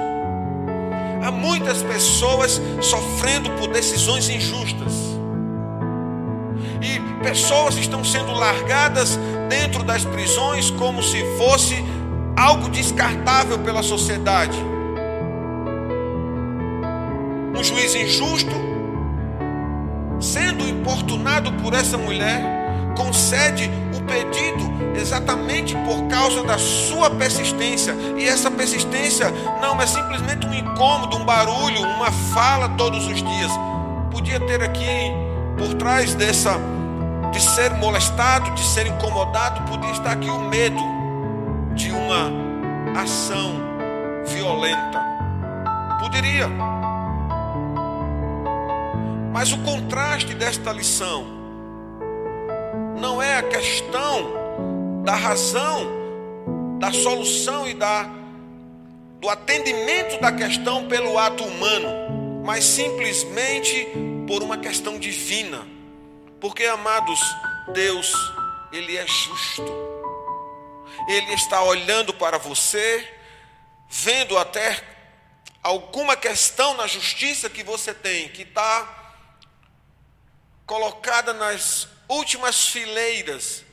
Há 1.22 1.30
muitas 1.30 1.82
pessoas 1.82 2.60
sofrendo 2.80 3.50
por 3.52 3.68
decisões 3.68 4.28
injustas. 4.28 4.92
E 6.82 7.00
pessoas 7.24 7.76
estão 7.76 8.04
sendo 8.04 8.32
largadas 8.32 9.18
dentro 9.48 9.82
das 9.82 10.04
prisões 10.04 10.70
como 10.70 11.02
se 11.02 11.24
fosse 11.38 11.82
algo 12.36 12.68
descartável 12.68 13.58
pela 13.58 13.82
sociedade. 13.82 14.58
Um 17.56 17.64
juiz 17.64 17.94
injusto, 17.94 18.54
sendo 20.24 20.66
importunado 20.66 21.52
por 21.54 21.74
essa 21.74 21.98
mulher, 21.98 22.42
concede 22.96 23.70
o 23.94 24.02
pedido 24.02 24.72
exatamente 24.98 25.76
por 25.76 26.06
causa 26.08 26.42
da 26.42 26.56
sua 26.56 27.10
persistência. 27.10 27.94
E 28.16 28.26
essa 28.26 28.50
persistência 28.50 29.30
não 29.60 29.80
é 29.80 29.86
simplesmente 29.86 30.46
um 30.46 30.54
incômodo, 30.54 31.16
um 31.16 31.24
barulho, 31.24 31.82
uma 31.82 32.10
fala 32.10 32.70
todos 32.70 33.06
os 33.06 33.22
dias. 33.22 33.52
Podia 34.10 34.40
ter 34.40 34.62
aqui 34.62 35.12
por 35.58 35.74
trás 35.74 36.14
dessa 36.14 36.58
de 37.30 37.40
ser 37.40 37.72
molestado, 37.74 38.52
de 38.52 38.62
ser 38.62 38.86
incomodado, 38.86 39.62
podia 39.68 39.90
estar 39.90 40.12
aqui 40.12 40.30
o 40.30 40.38
medo 40.48 40.80
de 41.74 41.90
uma 41.90 42.30
ação 43.00 43.60
violenta. 44.24 45.04
Poderia. 46.00 46.48
Mas 49.34 49.50
o 49.50 49.58
contraste 49.64 50.32
desta 50.32 50.70
lição 50.70 51.26
não 52.96 53.20
é 53.20 53.34
a 53.36 53.42
questão 53.42 55.02
da 55.02 55.16
razão, 55.16 56.78
da 56.78 56.92
solução 56.92 57.66
e 57.66 57.74
da, 57.74 58.08
do 59.20 59.28
atendimento 59.28 60.20
da 60.20 60.30
questão 60.30 60.86
pelo 60.86 61.18
ato 61.18 61.42
humano, 61.42 62.44
mas 62.44 62.62
simplesmente 62.62 63.88
por 64.24 64.40
uma 64.40 64.56
questão 64.56 65.00
divina. 65.00 65.66
Porque, 66.40 66.64
amados, 66.66 67.18
Deus, 67.72 68.12
Ele 68.72 68.96
é 68.96 69.04
justo. 69.04 69.66
Ele 71.08 71.32
está 71.32 71.60
olhando 71.60 72.14
para 72.14 72.38
você, 72.38 73.04
vendo 73.88 74.38
até 74.38 74.80
alguma 75.60 76.16
questão 76.16 76.76
na 76.76 76.86
justiça 76.86 77.50
que 77.50 77.64
você 77.64 77.92
tem, 77.92 78.28
que 78.28 78.42
está 78.42 79.00
colocada 80.66 81.32
nas 81.34 81.88
últimas 82.08 82.68
fileiras, 82.68 83.64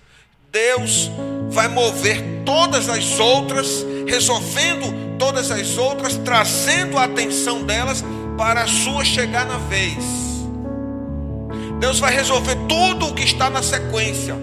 Deus 0.52 1.10
vai 1.50 1.68
mover 1.68 2.22
todas 2.46 2.90
as 2.90 3.20
outras, 3.20 3.86
resolvendo 4.08 5.18
todas 5.18 5.52
as 5.52 5.78
outras, 5.78 6.18
trazendo 6.18 6.98
a 6.98 7.06
atenção 7.06 7.64
delas 7.64 8.04
para 8.38 8.64
a 8.64 8.68
sua 8.68 9.06
chegar 9.06 9.46
na 9.46 9.58
vez. 9.58 10.04
Deus 11.80 12.00
vai 12.00 12.14
resolver 12.14 12.56
tudo 12.68 13.08
o 13.08 13.14
que 13.14 13.24
está 13.24 13.50
na 13.50 13.64
sequência. 13.64 14.36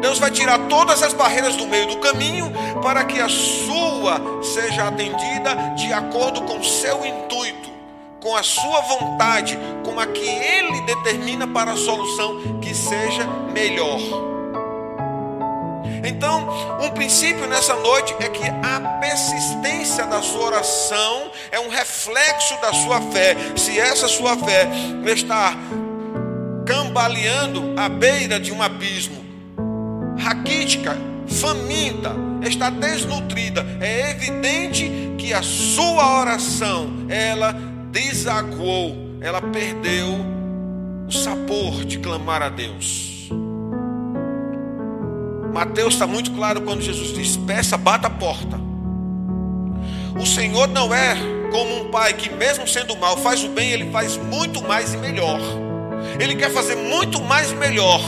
Deus 0.00 0.18
vai 0.18 0.30
tirar 0.30 0.58
todas 0.68 1.02
as 1.02 1.14
barreiras 1.14 1.56
do 1.56 1.66
meio 1.66 1.86
do 1.86 1.96
caminho 1.98 2.52
para 2.82 3.04
que 3.04 3.20
a 3.20 3.28
sua 3.28 4.42
seja 4.42 4.88
atendida 4.88 5.54
de 5.76 5.92
acordo 5.92 6.42
com 6.42 6.62
seu 6.62 7.06
intuito 7.06 7.73
com 8.24 8.34
a 8.34 8.42
sua 8.42 8.80
vontade, 8.80 9.58
com 9.84 10.00
a 10.00 10.06
que 10.06 10.26
Ele 10.26 10.80
determina 10.80 11.46
para 11.46 11.72
a 11.72 11.76
solução 11.76 12.58
que 12.58 12.74
seja 12.74 13.26
melhor. 13.52 14.00
Então, 16.02 16.48
um 16.82 16.90
princípio 16.90 17.46
nessa 17.46 17.74
noite 17.74 18.14
é 18.18 18.28
que 18.30 18.42
a 18.42 18.80
persistência 18.98 20.06
da 20.06 20.22
sua 20.22 20.46
oração 20.46 21.30
é 21.52 21.60
um 21.60 21.68
reflexo 21.68 22.58
da 22.62 22.72
sua 22.72 22.98
fé. 23.12 23.36
Se 23.56 23.78
essa 23.78 24.08
sua 24.08 24.36
fé 24.38 24.68
está 25.04 25.52
cambaleando 26.66 27.74
à 27.78 27.90
beira 27.90 28.40
de 28.40 28.52
um 28.52 28.62
abismo, 28.62 29.22
raquítica, 30.18 30.96
faminta, 31.28 32.12
está 32.42 32.70
desnutrida, 32.70 33.66
é 33.82 34.12
evidente 34.12 34.90
que 35.18 35.34
a 35.34 35.42
sua 35.42 36.20
oração, 36.20 37.06
ela 37.10 37.73
desaguou, 37.94 38.96
ela 39.20 39.40
perdeu 39.40 40.08
o 41.06 41.12
sabor 41.12 41.84
de 41.84 42.00
clamar 42.00 42.42
a 42.42 42.48
Deus. 42.48 43.30
Mateus 45.52 45.94
está 45.94 46.04
muito 46.04 46.32
claro 46.32 46.62
quando 46.62 46.82
Jesus 46.82 47.14
diz: 47.14 47.36
peça, 47.36 47.76
bata 47.76 48.08
a 48.08 48.10
porta. 48.10 48.58
O 50.20 50.26
Senhor 50.26 50.66
não 50.66 50.92
é 50.92 51.14
como 51.52 51.82
um 51.82 51.90
pai 51.90 52.14
que, 52.14 52.28
mesmo 52.30 52.66
sendo 52.66 52.96
mal, 52.96 53.16
faz 53.18 53.44
o 53.44 53.48
bem, 53.48 53.70
ele 53.70 53.90
faz 53.92 54.16
muito 54.16 54.60
mais 54.64 54.92
e 54.92 54.96
melhor. 54.96 55.40
Ele 56.18 56.34
quer 56.34 56.50
fazer 56.50 56.74
muito 56.74 57.22
mais 57.22 57.52
e 57.52 57.54
melhor. 57.54 58.00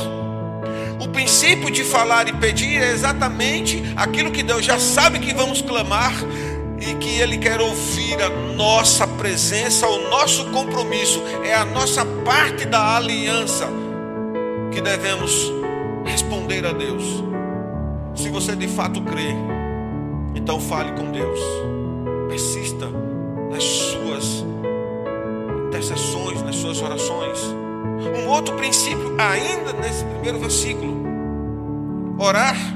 O 1.01 1.07
princípio 1.09 1.71
de 1.71 1.85
falar 1.85 2.27
e 2.27 2.33
pedir 2.33 2.83
é 2.83 2.91
exatamente 2.91 3.83
aquilo 3.97 4.33
que 4.33 4.43
Deus 4.43 4.65
já 4.65 4.81
sabe 4.81 5.21
que 5.21 5.33
vamos 5.33 5.63
clamar 5.63 6.13
e 6.81 6.95
que 6.95 7.21
Ele 7.21 7.39
quer 7.39 7.61
ouvir 7.61 8.21
a 8.23 8.29
nossa 8.29 9.07
presença, 9.07 9.87
o 9.89 10.09
nosso 10.11 10.47
compromisso, 10.51 11.23
é 11.45 11.55
a 11.55 11.65
nossa 11.65 12.05
parte 12.25 12.67
da 12.67 12.97
aliança 12.97 13.69
que 14.73 14.81
devemos 14.81 15.53
responder 16.05 16.67
a 16.67 16.73
Deus. 16.73 17.03
Se 18.15 18.29
você 18.29 18.55
de 18.55 18.69
fato 18.69 19.01
crê, 19.03 19.35
então 20.35 20.61
fale 20.61 20.93
com 20.93 21.11
Deus, 21.11 21.41
persista 22.29 22.87
nas 23.51 23.65
suas 23.65 24.45
intercessões, 25.67 26.43
nas 26.43 26.57
suas 26.57 26.81
orações. 26.81 27.39
Um 28.19 28.29
outro 28.29 28.55
princípio, 28.55 29.15
ainda 29.19 29.73
nesse 29.73 30.05
primeiro 30.05 30.39
versículo: 30.39 30.95
orar. 32.19 32.76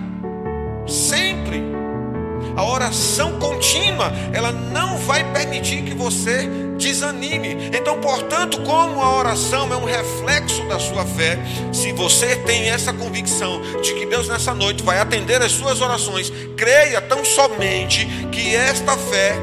A 2.61 2.63
oração 2.63 3.39
contínua, 3.39 4.13
ela 4.35 4.53
não 4.53 4.99
vai 4.99 5.25
permitir 5.33 5.81
que 5.81 5.95
você 5.95 6.47
desanime. 6.77 7.71
Então, 7.75 7.99
portanto, 8.03 8.61
como 8.61 9.01
a 9.01 9.17
oração 9.17 9.73
é 9.73 9.77
um 9.79 9.87
reflexo 9.87 10.63
da 10.69 10.79
sua 10.79 11.07
fé, 11.07 11.39
se 11.73 11.91
você 11.93 12.37
tem 12.37 12.69
essa 12.69 12.93
convicção 12.93 13.63
de 13.81 13.95
que 13.95 14.05
Deus 14.05 14.29
nessa 14.29 14.53
noite 14.53 14.83
vai 14.83 14.99
atender 14.99 15.41
as 15.41 15.53
suas 15.53 15.81
orações, 15.81 16.31
creia 16.55 17.01
tão 17.01 17.25
somente 17.25 18.07
que 18.31 18.55
esta 18.55 18.95
fé 18.95 19.39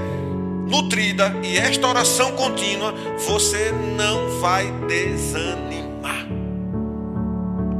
nutrida 0.67 1.35
e 1.41 1.57
esta 1.57 1.87
oração 1.87 2.33
contínua, 2.33 2.93
você 3.27 3.71
não 3.95 4.39
vai 4.39 4.71
desanimar. 4.87 6.27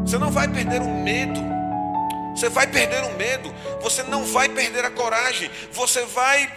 Você 0.03 0.17
não 0.17 0.31
vai 0.31 0.47
perder 0.47 0.81
o 0.81 0.89
medo. 0.89 1.56
Você 2.37 2.49
vai 2.49 2.67
perder 2.67 3.03
o 3.03 3.17
medo. 3.17 3.51
Você 3.81 4.03
não 4.03 4.23
vai 4.23 4.47
perder 4.47 4.85
a 4.85 4.91
coragem. 4.91 5.49
Você 5.71 6.05
vai 6.05 6.47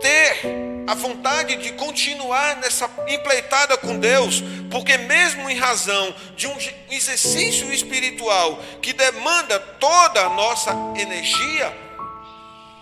ter 0.00 0.40
a 0.86 0.94
vontade 0.94 1.56
de 1.56 1.72
continuar 1.72 2.56
nessa 2.56 2.88
empleitada 3.06 3.76
com 3.76 3.98
Deus, 3.98 4.42
porque 4.70 4.96
mesmo 4.96 5.50
em 5.50 5.54
razão 5.54 6.14
de 6.34 6.46
um 6.46 6.56
exercício 6.90 7.70
espiritual 7.70 8.58
que 8.80 8.94
demanda 8.94 9.58
toda 9.78 10.24
a 10.24 10.30
nossa 10.30 10.70
energia, 10.96 11.76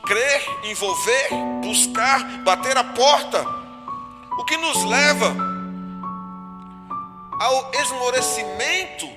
crer, 0.06 0.46
envolver, 0.62 1.28
buscar, 1.64 2.20
bater 2.44 2.76
a 2.76 2.84
porta, 2.84 3.44
o 4.38 4.44
que 4.44 4.56
nos 4.56 4.84
leva 4.84 5.34
ao 7.40 7.72
esmorecimento 7.74 9.10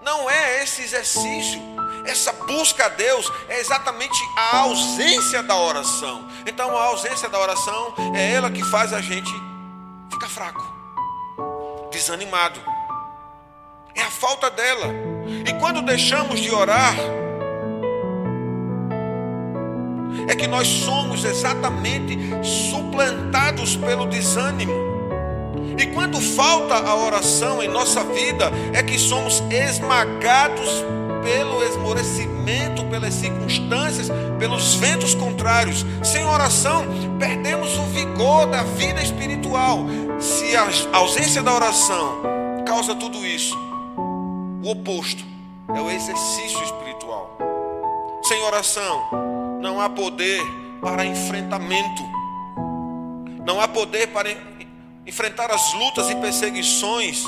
não 0.00 0.30
é 0.30 0.62
esse 0.62 0.82
exercício, 0.82 1.60
essa 2.04 2.32
busca 2.32 2.86
a 2.86 2.88
Deus 2.88 3.30
é 3.48 3.60
exatamente 3.60 4.18
a 4.36 4.58
ausência 4.58 5.42
da 5.42 5.56
oração. 5.56 6.26
Então 6.46 6.76
a 6.76 6.84
ausência 6.84 7.28
da 7.28 7.38
oração 7.38 7.94
é 8.14 8.32
ela 8.32 8.50
que 8.50 8.64
faz 8.64 8.92
a 8.92 9.00
gente 9.00 9.30
ficar 10.10 10.28
fraco, 10.28 10.64
desanimado. 11.90 12.60
É 13.94 14.02
a 14.02 14.10
falta 14.10 14.50
dela. 14.50 14.94
E 15.46 15.52
quando 15.60 15.82
deixamos 15.82 16.40
de 16.40 16.50
orar, 16.50 16.94
é 20.28 20.34
que 20.34 20.46
nós 20.46 20.66
somos 20.66 21.24
exatamente 21.24 22.16
suplantados 22.42 23.76
pelo 23.76 24.06
desânimo. 24.06 24.88
E 25.78 25.86
quando 25.86 26.20
falta 26.20 26.74
a 26.74 26.94
oração 26.94 27.62
em 27.62 27.68
nossa 27.68 28.02
vida, 28.04 28.50
é 28.72 28.82
que 28.82 28.98
somos 28.98 29.42
esmagados 29.50 30.84
pelo 31.22 31.62
esmorecimento, 31.62 32.84
pelas 32.86 33.14
circunstâncias, 33.14 34.08
pelos 34.38 34.74
ventos 34.74 35.14
contrários. 35.14 35.84
Sem 36.02 36.24
oração, 36.24 36.84
perdemos 37.18 37.76
o 37.76 37.82
vigor 37.84 38.46
da 38.46 38.62
vida 38.62 39.02
espiritual. 39.02 39.86
Se 40.20 40.56
a 40.56 40.96
ausência 40.96 41.42
da 41.42 41.54
oração 41.54 42.22
causa 42.66 42.94
tudo 42.94 43.24
isso, 43.24 43.56
o 44.62 44.70
oposto 44.70 45.24
é 45.74 45.80
o 45.80 45.90
exercício 45.90 46.62
espiritual. 46.64 47.36
Sem 48.22 48.42
oração, 48.42 49.58
não 49.60 49.80
há 49.80 49.88
poder 49.88 50.42
para 50.80 51.04
enfrentamento. 51.04 52.02
Não 53.44 53.60
há 53.60 53.68
poder 53.68 54.08
para 54.08 54.28
enfrentar 55.06 55.50
as 55.50 55.72
lutas 55.74 56.10
e 56.10 56.16
perseguições. 56.16 57.24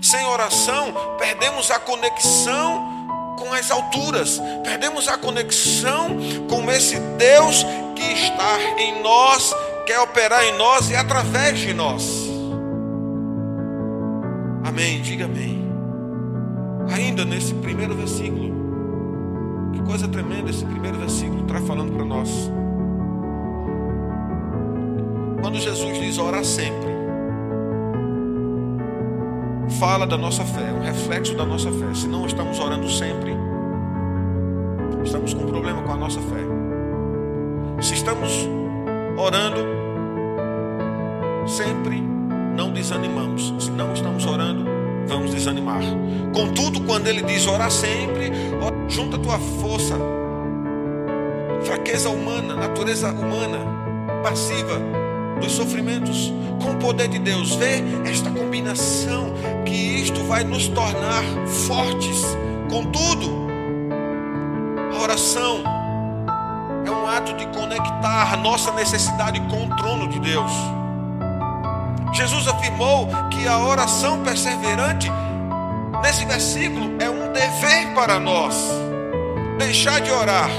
Sem 0.00 0.24
oração, 0.26 0.94
perdemos 1.18 1.70
a 1.70 1.78
conexão 1.78 2.90
com 3.38 3.52
as 3.52 3.70
alturas, 3.70 4.40
perdemos 4.62 5.08
a 5.08 5.16
conexão 5.16 6.16
com 6.48 6.70
esse 6.70 6.98
Deus 7.18 7.64
que 7.94 8.02
está 8.02 8.58
em 8.78 9.02
nós, 9.02 9.54
quer 9.86 10.00
operar 10.00 10.44
em 10.44 10.56
nós 10.56 10.90
e 10.90 10.96
através 10.96 11.58
de 11.58 11.74
nós. 11.74 12.28
Amém, 14.64 15.00
diga 15.02 15.24
amém. 15.24 15.68
Ainda 16.94 17.24
nesse 17.24 17.54
primeiro 17.54 17.94
versículo, 17.94 18.50
que 19.72 19.82
coisa 19.82 20.08
tremenda 20.08 20.50
esse 20.50 20.64
primeiro 20.64 20.98
versículo 20.98 21.42
está 21.42 21.60
falando 21.66 21.92
para 21.92 22.04
nós. 22.04 22.28
Quando 25.40 25.58
Jesus 25.58 25.98
diz 25.98 26.18
orar 26.18 26.44
sempre, 26.44 26.89
fala 29.70 30.06
da 30.06 30.16
nossa 30.16 30.44
fé, 30.44 30.72
um 30.72 30.82
reflexo 30.82 31.34
da 31.34 31.44
nossa 31.44 31.70
fé. 31.70 31.94
Se 31.94 32.06
não 32.06 32.26
estamos 32.26 32.58
orando 32.58 32.88
sempre, 32.88 33.36
estamos 35.04 35.34
com 35.34 35.44
um 35.44 35.46
problema 35.46 35.82
com 35.82 35.92
a 35.92 35.96
nossa 35.96 36.20
fé. 36.20 36.40
Se 37.80 37.94
estamos 37.94 38.48
orando 39.16 39.60
sempre, 41.46 42.02
não 42.56 42.72
desanimamos. 42.72 43.54
Se 43.58 43.70
não 43.70 43.92
estamos 43.92 44.26
orando, 44.26 44.64
vamos 45.06 45.32
desanimar. 45.32 45.82
Contudo, 46.34 46.80
quando 46.82 47.06
ele 47.06 47.22
diz 47.22 47.46
orar 47.46 47.70
sempre, 47.70 48.30
junta 48.88 49.16
a 49.16 49.20
tua 49.20 49.38
força, 49.38 49.96
fraqueza 51.62 52.10
humana, 52.10 52.54
natureza 52.54 53.10
humana, 53.10 53.58
passiva 54.22 54.99
dos 55.40 55.52
sofrimentos, 55.52 56.32
com 56.62 56.72
o 56.72 56.76
poder 56.76 57.08
de 57.08 57.18
Deus. 57.18 57.54
Vê 57.54 57.82
esta 58.04 58.30
combinação 58.30 59.32
que 59.64 59.74
isto 59.74 60.22
vai 60.24 60.44
nos 60.44 60.68
tornar 60.68 61.22
fortes. 61.66 62.24
Contudo, 62.68 63.48
a 64.94 65.02
oração 65.02 65.62
é 66.86 66.90
um 66.90 67.06
ato 67.06 67.34
de 67.34 67.46
conectar 67.46 68.32
a 68.32 68.36
nossa 68.36 68.72
necessidade 68.72 69.40
com 69.48 69.64
o 69.64 69.76
trono 69.76 70.08
de 70.08 70.20
Deus. 70.20 70.52
Jesus 72.12 72.48
afirmou 72.48 73.08
que 73.30 73.46
a 73.46 73.58
oração 73.58 74.22
perseverante, 74.22 75.10
nesse 76.02 76.24
versículo, 76.24 76.96
é 77.00 77.08
um 77.08 77.32
dever 77.32 77.94
para 77.94 78.18
nós. 78.18 78.54
Deixar 79.58 80.00
de 80.00 80.10
orar 80.10 80.50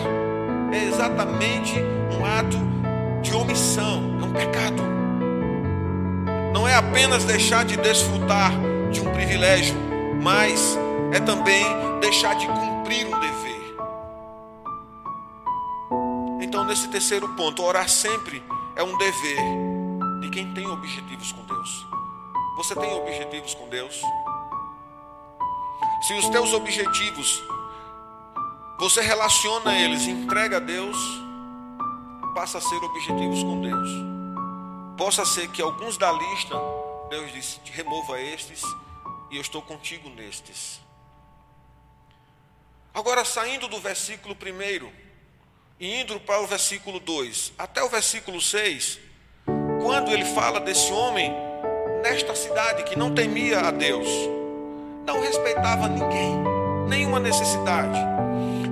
é 0.72 0.86
exatamente 0.86 1.74
um 2.17 2.26
ato 2.26 2.58
de 3.22 3.34
omissão, 3.34 4.11
pecado. 4.32 4.82
Não 6.54 6.67
é 6.67 6.76
apenas 6.76 7.24
deixar 7.24 7.65
de 7.65 7.78
desfrutar 7.78 8.52
de 8.91 9.02
um 9.02 9.12
privilégio, 9.13 9.76
mas 10.22 10.78
é 11.13 11.20
também 11.20 11.63
deixar 12.00 12.36
de 12.36 12.48
cumprir 12.48 13.06
um 13.08 13.20
dever. 13.20 13.76
Então, 16.41 16.63
nesse 16.65 16.88
terceiro 16.89 17.28
ponto, 17.30 17.63
orar 17.63 17.89
sempre 17.89 18.44
é 18.76 18.84
um 18.84 18.98
dever 18.98 19.39
de 20.22 20.30
quem 20.30 20.54
tem 20.54 20.67
objetivos 20.67 21.32
com 21.32 21.44
Deus. 21.46 21.88
Você 22.58 22.76
tem 22.76 22.94
objetivos 22.94 23.56
com 23.56 23.67
Deus? 23.70 24.02
Se 26.02 26.13
os 26.13 26.30
teus 26.30 26.54
objetivos 26.54 27.44
você 28.80 29.02
relaciona 29.02 29.78
eles, 29.78 30.08
entrega 30.08 30.58
a 30.58 30.60
Deus, 30.60 30.98
passa 32.34 32.58
a 32.58 32.62
ser 32.62 32.84
objetivos 32.84 33.44
com 33.44 33.62
Deus. 33.62 34.20
Possa 35.02 35.26
ser 35.26 35.48
que 35.48 35.64
alguns 35.64 35.98
da 35.98 36.12
lista, 36.12 36.54
Deus 37.10 37.34
disse: 37.34 37.60
remova 37.72 38.22
estes 38.22 38.62
e 39.32 39.36
eu 39.38 39.42
estou 39.42 39.60
contigo 39.60 40.08
nestes. 40.12 40.80
Agora, 42.94 43.26
saindo 43.26 43.68
do 43.68 43.82
versículo 43.82 44.36
1 44.36 44.92
e 45.80 46.02
indo 46.02 46.20
para 46.20 46.40
o 46.42 46.46
versículo 46.46 47.00
2, 47.00 47.54
até 47.58 47.84
o 47.84 47.90
versículo 47.90 48.40
6, 48.40 49.00
quando 49.82 50.12
ele 50.12 50.24
fala 50.24 50.60
desse 50.60 50.94
homem 50.94 51.34
nesta 52.04 52.36
cidade 52.36 52.84
que 52.84 52.96
não 52.96 53.12
temia 53.12 53.60
a 53.60 53.72
Deus, 53.72 54.08
não 55.04 55.20
respeitava 55.20 55.88
ninguém, 55.88 56.36
nenhuma 56.88 57.20
necessidade. 57.20 57.98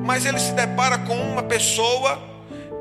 Mas 0.06 0.28
ele 0.28 0.38
se 0.38 0.52
depara 0.52 1.00
com 1.00 1.20
uma 1.20 1.42
pessoa 1.42 2.22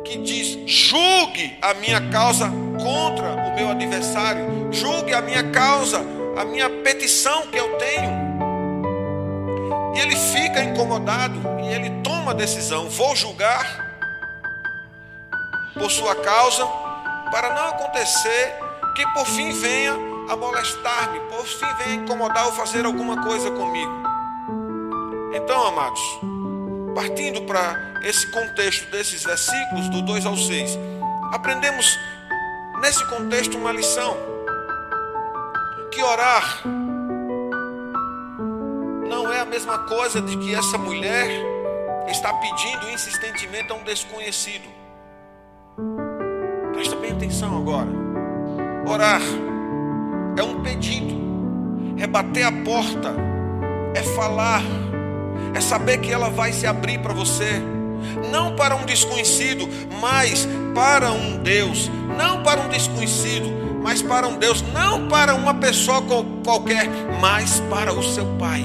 que 0.04 0.18
diz: 0.18 0.58
julgue 0.70 1.58
a 1.62 1.72
minha 1.72 2.10
causa 2.10 2.52
contra 2.78 3.37
meu 3.58 3.70
adversário, 3.70 4.72
julgue 4.72 5.12
a 5.12 5.20
minha 5.20 5.50
causa, 5.50 6.00
a 6.36 6.44
minha 6.44 6.70
petição 6.70 7.48
que 7.48 7.56
eu 7.56 7.76
tenho. 7.76 8.28
E 9.96 9.98
ele 9.98 10.14
fica 10.14 10.62
incomodado 10.62 11.40
e 11.60 11.66
ele 11.66 11.90
toma 12.02 12.30
a 12.30 12.34
decisão: 12.34 12.88
vou 12.88 13.16
julgar 13.16 13.86
por 15.74 15.90
sua 15.90 16.14
causa, 16.14 16.64
para 17.32 17.52
não 17.54 17.68
acontecer 17.68 18.54
que 18.94 19.04
por 19.12 19.26
fim 19.26 19.50
venha 19.52 19.94
a 20.28 20.36
molestar-me, 20.36 21.20
por 21.30 21.44
fim 21.44 21.66
venha 21.78 21.94
incomodar 21.96 22.46
ou 22.46 22.52
fazer 22.52 22.84
alguma 22.84 23.24
coisa 23.24 23.50
comigo. 23.50 23.92
Então, 25.34 25.66
amados, 25.66 26.00
partindo 26.94 27.42
para 27.42 28.00
esse 28.04 28.30
contexto 28.30 28.90
desses 28.90 29.24
versículos, 29.24 29.88
do 29.88 30.02
2 30.02 30.26
ao 30.26 30.36
6, 30.36 30.78
aprendemos 31.32 31.98
nesse 32.80 33.04
contexto 33.06 33.56
uma 33.56 33.72
lição: 33.72 34.16
que 35.90 36.02
orar 36.02 36.62
não 39.08 39.32
é 39.32 39.40
a 39.40 39.44
mesma 39.44 39.78
coisa 39.78 40.20
de 40.20 40.36
que 40.36 40.54
essa 40.54 40.78
mulher 40.78 41.28
está 42.08 42.32
pedindo 42.34 42.90
insistentemente 42.90 43.72
a 43.72 43.74
um 43.74 43.82
desconhecido. 43.82 44.68
Presta 46.72 46.96
bem 46.96 47.12
atenção 47.12 47.56
agora. 47.56 47.88
Orar 48.86 49.20
é 50.36 50.42
um 50.42 50.62
pedido, 50.62 51.14
é 51.98 52.06
bater 52.06 52.44
a 52.44 52.52
porta, 52.52 53.14
é 53.94 54.02
falar, 54.14 54.62
é 55.54 55.60
saber 55.60 55.98
que 55.98 56.12
ela 56.12 56.30
vai 56.30 56.52
se 56.52 56.66
abrir 56.66 56.98
para 57.00 57.12
você, 57.12 57.60
não 58.30 58.54
para 58.56 58.76
um 58.76 58.86
desconhecido, 58.86 59.68
mas 60.00 60.46
para 60.74 61.10
um 61.10 61.38
Deus, 61.42 61.90
não 62.18 62.42
para 62.42 62.60
um 62.60 62.68
desconhecido, 62.68 63.48
mas 63.80 64.02
para 64.02 64.26
um 64.26 64.36
Deus, 64.36 64.60
não 64.74 65.06
para 65.06 65.36
uma 65.36 65.54
pessoa 65.54 66.02
qualquer, 66.44 66.88
mas 67.20 67.60
para 67.70 67.92
o 67.92 68.02
seu 68.02 68.26
Pai. 68.38 68.64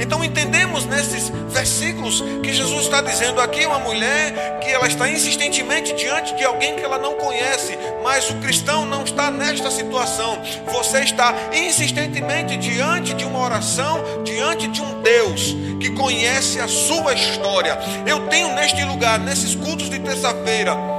Então 0.00 0.24
entendemos 0.24 0.86
nesses 0.86 1.28
versículos 1.48 2.22
que 2.42 2.52
Jesus 2.52 2.82
está 2.82 3.00
dizendo 3.00 3.40
aqui 3.40 3.66
uma 3.66 3.80
mulher 3.80 4.60
que 4.60 4.70
ela 4.70 4.86
está 4.86 5.08
insistentemente 5.08 5.92
diante 5.92 6.34
de 6.34 6.44
alguém 6.44 6.76
que 6.76 6.84
ela 6.84 6.98
não 6.98 7.14
conhece, 7.14 7.76
mas 8.02 8.30
o 8.30 8.34
cristão 8.36 8.86
não 8.86 9.02
está 9.02 9.30
nesta 9.30 9.70
situação. 9.70 10.40
Você 10.72 11.00
está 11.00 11.34
insistentemente 11.52 12.56
diante 12.56 13.12
de 13.12 13.24
uma 13.24 13.40
oração, 13.40 14.22
diante 14.24 14.68
de 14.68 14.80
um 14.80 15.02
Deus 15.02 15.56
que 15.80 15.90
conhece 15.90 16.60
a 16.60 16.68
sua 16.68 17.12
história. 17.12 17.76
Eu 18.06 18.28
tenho 18.28 18.54
neste 18.54 18.82
lugar, 18.84 19.18
nesses 19.18 19.54
cultos 19.54 19.90
de 19.90 19.98
terça-feira, 19.98 20.97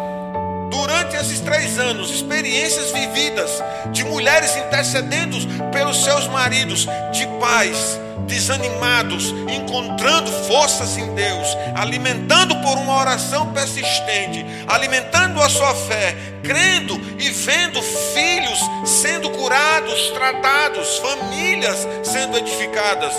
durante 1.09 1.15
esses 1.15 1.39
três 1.39 1.79
anos, 1.79 2.11
experiências 2.11 2.91
vividas 2.91 3.63
de 3.91 4.03
mulheres 4.03 4.55
intercedendo 4.55 5.37
pelos 5.71 6.03
seus 6.03 6.27
maridos, 6.27 6.87
de 7.11 7.25
pais 7.39 7.99
desanimados, 8.27 9.33
encontrando 9.49 10.31
forças 10.47 10.97
em 10.97 11.15
Deus, 11.15 11.47
alimentando 11.75 12.55
por 12.57 12.77
uma 12.77 12.99
oração 12.99 13.51
persistente, 13.51 14.45
alimentando 14.67 15.41
a 15.41 15.49
sua 15.49 15.73
fé, 15.73 16.15
crendo 16.43 16.93
e 17.17 17.29
vendo 17.31 17.81
filhos 17.81 18.59
sendo 18.85 19.31
curados, 19.31 20.11
tratados, 20.11 20.97
famílias 20.97 21.87
sendo 22.03 22.37
edificadas 22.37 23.13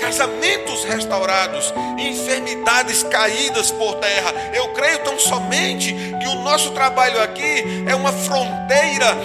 casamentos 0.00 0.84
restaurados, 0.84 1.72
enfermidades 1.98 3.02
caídas 3.04 3.70
por 3.70 3.96
terra. 3.96 4.32
Eu 4.54 4.68
creio 4.68 4.98
tão 5.00 5.18
somente 5.18 5.92
que 5.92 6.28
o 6.28 6.36
nosso 6.36 6.70
trabalho 6.70 7.22
aqui 7.22 7.84
é 7.86 7.94
uma 7.94 8.12
fronteira 8.12 9.16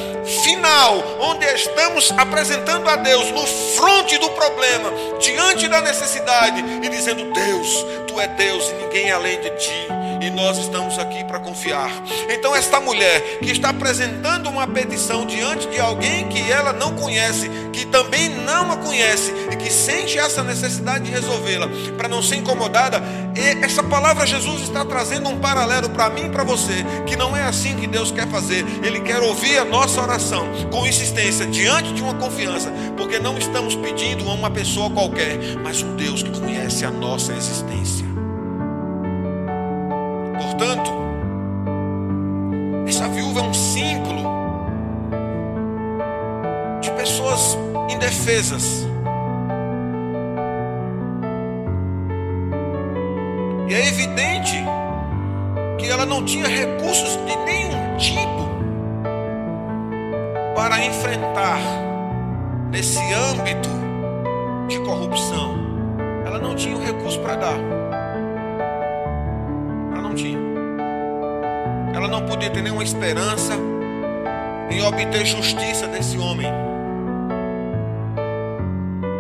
final, 0.44 1.04
onde 1.20 1.46
estamos 1.54 2.12
apresentando 2.12 2.88
a 2.90 2.96
Deus 2.98 3.32
no 3.32 3.46
fronte 3.76 4.18
do 4.18 4.30
problema, 4.32 4.92
diante 5.20 5.68
da 5.68 5.82
necessidade 5.82 6.64
e 6.84 6.90
dizendo: 6.90 7.32
Deus, 7.32 7.86
tu 8.08 8.20
é 8.20 8.28
Deus 8.28 8.70
e 8.70 8.74
ninguém 8.74 9.12
além 9.12 9.40
de 9.40 9.50
ti 9.52 10.05
e 10.26 10.32
nós 10.32 10.58
estamos 10.58 10.98
aqui 10.98 11.24
para 11.24 11.40
confiar. 11.40 11.92
Então, 12.30 12.56
esta 12.56 12.80
mulher 12.80 13.40
que 13.40 13.52
está 13.52 13.70
apresentando 13.70 14.50
uma 14.50 14.66
petição 14.66 15.26
diante 15.26 15.68
de 15.68 15.80
alguém 15.80 16.28
que 16.30 16.52
ela 16.52 16.74
não 16.74 16.96
conhece, 16.96 17.50
que 17.72 17.86
também 17.86 18.30
não 18.30 18.72
a 18.72 18.78
conhece 18.78 19.32
e 19.52 19.56
que 19.56 19.72
sente 19.72 20.18
essa 20.18 20.44
necessidade 20.44 21.06
de 21.06 21.12
resolvê-la, 21.12 21.68
para 21.96 22.08
não 22.08 22.24
ser 22.24 22.38
incomodada, 22.38 23.04
essa 23.62 23.84
palavra 23.84 24.26
Jesus 24.26 24.64
está 24.64 24.84
trazendo 24.84 25.30
um 25.30 25.40
paralelo 25.40 25.90
para 25.90 26.10
mim 26.10 26.26
e 26.26 26.30
para 26.30 26.44
você, 26.44 26.84
que 27.06 27.16
não 27.16 27.38
é 27.38 27.44
assim 27.44 27.76
que 27.76 27.86
Deus 27.86 28.12
quer 28.12 28.28
fazer. 28.28 28.66
Ele 28.84 29.02
quer 29.02 29.22
ouvir 29.22 29.60
a 29.60 29.66
nossa 29.66 30.02
oração 30.02 30.48
com 30.72 30.88
insistência, 30.88 31.46
diante 31.46 31.94
de 31.94 32.02
uma 32.02 32.16
confiança, 32.16 32.72
porque 32.98 33.20
não 33.20 33.38
estamos 33.38 33.76
pedindo 33.76 34.28
a 34.28 34.34
uma 34.34 34.50
pessoa 34.50 34.90
qualquer, 34.90 35.38
mas 35.62 35.84
um 35.84 35.96
Deus 35.96 36.24
que 36.24 36.40
conhece 36.40 36.84
a 36.84 36.90
nossa 36.90 37.34
existência. 37.34 38.15
Indefesas. 48.06 48.88
E 53.68 53.74
é 53.74 53.88
evidente 53.88 54.64
que 55.80 55.90
ela 55.90 56.06
não 56.06 56.24
tinha 56.24 56.48
recursos 56.48 57.18
de 57.26 57.36
nenhum 57.38 57.98
tipo 57.98 58.46
para 60.56 60.86
enfrentar 60.86 61.58
nesse 62.72 63.02
âmbito 63.14 63.70
de 64.68 64.80
corrupção. 64.80 65.56
Ela 66.26 66.38
não 66.38 66.56
tinha 66.56 66.76
o 66.78 66.82
recurso 66.82 67.20
para 67.22 67.36
dar. 67.36 67.76
ela 71.94 72.08
não 72.08 72.22
podia 72.22 72.50
ter 72.50 72.62
nenhuma 72.62 72.84
esperança 72.84 73.54
em 74.70 74.82
obter 74.82 75.26
justiça 75.26 75.88
desse 75.88 76.18
homem. 76.18 76.65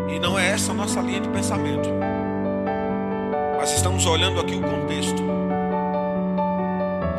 E 0.07 0.19
não 0.19 0.37
é 0.37 0.51
essa 0.51 0.71
a 0.71 0.75
nossa 0.75 1.01
linha 1.01 1.21
de 1.21 1.29
pensamento. 1.29 1.89
Mas 3.57 3.71
estamos 3.71 4.05
olhando 4.05 4.39
aqui 4.39 4.55
o 4.55 4.61
contexto. 4.61 5.21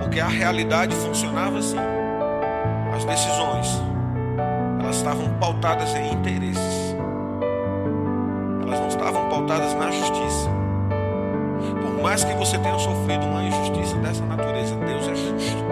Porque 0.00 0.20
a 0.20 0.28
realidade 0.28 0.94
funcionava 0.94 1.58
assim. 1.58 1.78
As 2.94 3.04
decisões, 3.04 3.82
elas 4.80 4.96
estavam 4.96 5.28
pautadas 5.38 5.94
em 5.94 6.12
interesses. 6.12 6.96
Elas 8.62 8.80
não 8.80 8.88
estavam 8.88 9.28
pautadas 9.28 9.74
na 9.74 9.90
justiça 9.90 10.56
mais 12.06 12.22
que 12.22 12.32
você 12.34 12.56
tenha 12.58 12.78
sofrido 12.78 13.26
uma 13.26 13.42
injustiça 13.42 13.96
dessa 13.96 14.24
natureza, 14.24 14.76
Deus 14.76 15.08
é 15.08 15.14
justo. 15.16 15.64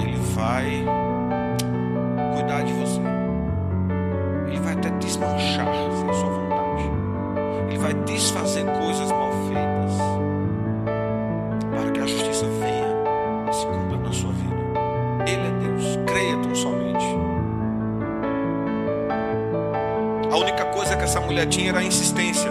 Ele 0.00 0.16
vai 0.36 0.84
cuidar 2.32 2.62
de 2.62 2.72
você. 2.74 3.11
Desmanchar 5.22 5.68
a 5.68 6.12
sua 6.14 6.30
vontade. 6.30 6.90
Ele 7.68 7.78
vai 7.78 7.94
desfazer 7.94 8.64
coisas 8.64 9.10
mal 9.10 9.30
feitas. 9.48 9.98
Para 11.70 11.90
que 11.90 12.00
a 12.00 12.06
justiça 12.06 12.46
venha 12.60 13.50
e 13.50 13.54
se 13.54 13.66
cumpra 13.66 13.98
na 13.98 14.12
sua 14.12 14.32
vida. 14.32 14.56
Ele 15.26 15.46
é 15.46 15.68
Deus. 15.68 15.98
Creia 16.06 16.36
tão 16.38 16.54
somente. 16.54 17.06
A 20.30 20.36
única 20.36 20.64
coisa 20.66 20.96
que 20.96 21.04
essa 21.04 21.20
mulher 21.20 21.46
tinha 21.46 21.70
era 21.70 21.78
a 21.78 21.84
insistência. 21.84 22.50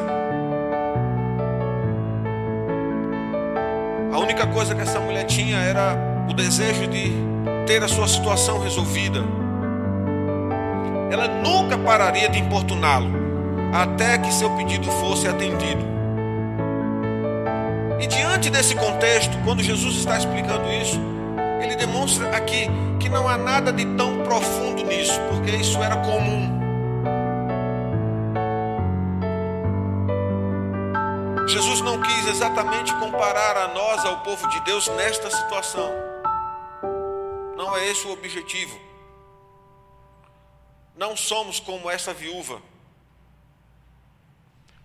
única 4.41 4.47
coisa 4.47 4.73
que 4.73 4.81
essa 4.81 4.99
mulher 4.99 5.25
tinha 5.25 5.57
era 5.57 5.95
o 6.29 6.33
desejo 6.33 6.87
de 6.87 7.11
ter 7.67 7.83
a 7.83 7.87
sua 7.87 8.07
situação 8.07 8.59
resolvida. 8.59 9.19
Ela 11.11 11.27
nunca 11.27 11.77
pararia 11.77 12.29
de 12.29 12.39
importuná-lo 12.39 13.11
até 13.73 14.17
que 14.17 14.33
seu 14.33 14.49
pedido 14.51 14.89
fosse 14.91 15.27
atendido. 15.27 15.83
E 17.99 18.07
diante 18.07 18.49
desse 18.49 18.75
contexto, 18.75 19.37
quando 19.43 19.61
Jesus 19.61 19.97
está 19.97 20.17
explicando 20.17 20.71
isso, 20.71 20.99
ele 21.61 21.75
demonstra 21.75 22.35
aqui 22.35 22.67
que 22.99 23.09
não 23.09 23.27
há 23.27 23.37
nada 23.37 23.71
de 23.71 23.85
tão 23.95 24.23
profundo 24.23 24.83
nisso, 24.83 25.19
porque 25.29 25.51
isso 25.51 25.81
era 25.83 25.97
comum. 25.97 26.59
Jesus 31.47 31.81
não 31.81 32.01
quis 32.01 32.27
exatamente 32.27 32.93
comparar 32.95 33.57
a 33.57 33.67
nós, 33.73 34.05
ao 34.05 34.21
povo 34.21 34.47
de 34.47 34.59
Deus, 34.61 34.87
nesta 34.95 35.29
situação. 35.29 35.91
Não 37.57 37.75
é 37.75 37.89
esse 37.89 38.07
o 38.07 38.11
objetivo. 38.11 38.90
Não 40.95 41.15
somos 41.15 41.59
como 41.59 41.89
essa 41.89 42.13
viúva. 42.13 42.61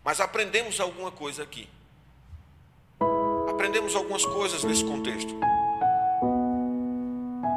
Mas 0.05 0.21
aprendemos 0.21 0.81
alguma 0.81 1.11
coisa 1.11 1.43
aqui. 1.43 1.69
Aprendemos 3.49 3.97
algumas 3.97 4.25
coisas 4.25 4.63
nesse 4.63 4.85
contexto. 4.85 5.35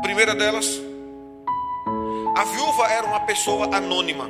Primeira 0.02 0.34
delas, 0.34 0.82
a 2.36 2.44
viúva 2.46 2.88
era 2.88 3.06
uma 3.06 3.20
pessoa 3.22 3.76
anônima, 3.76 4.28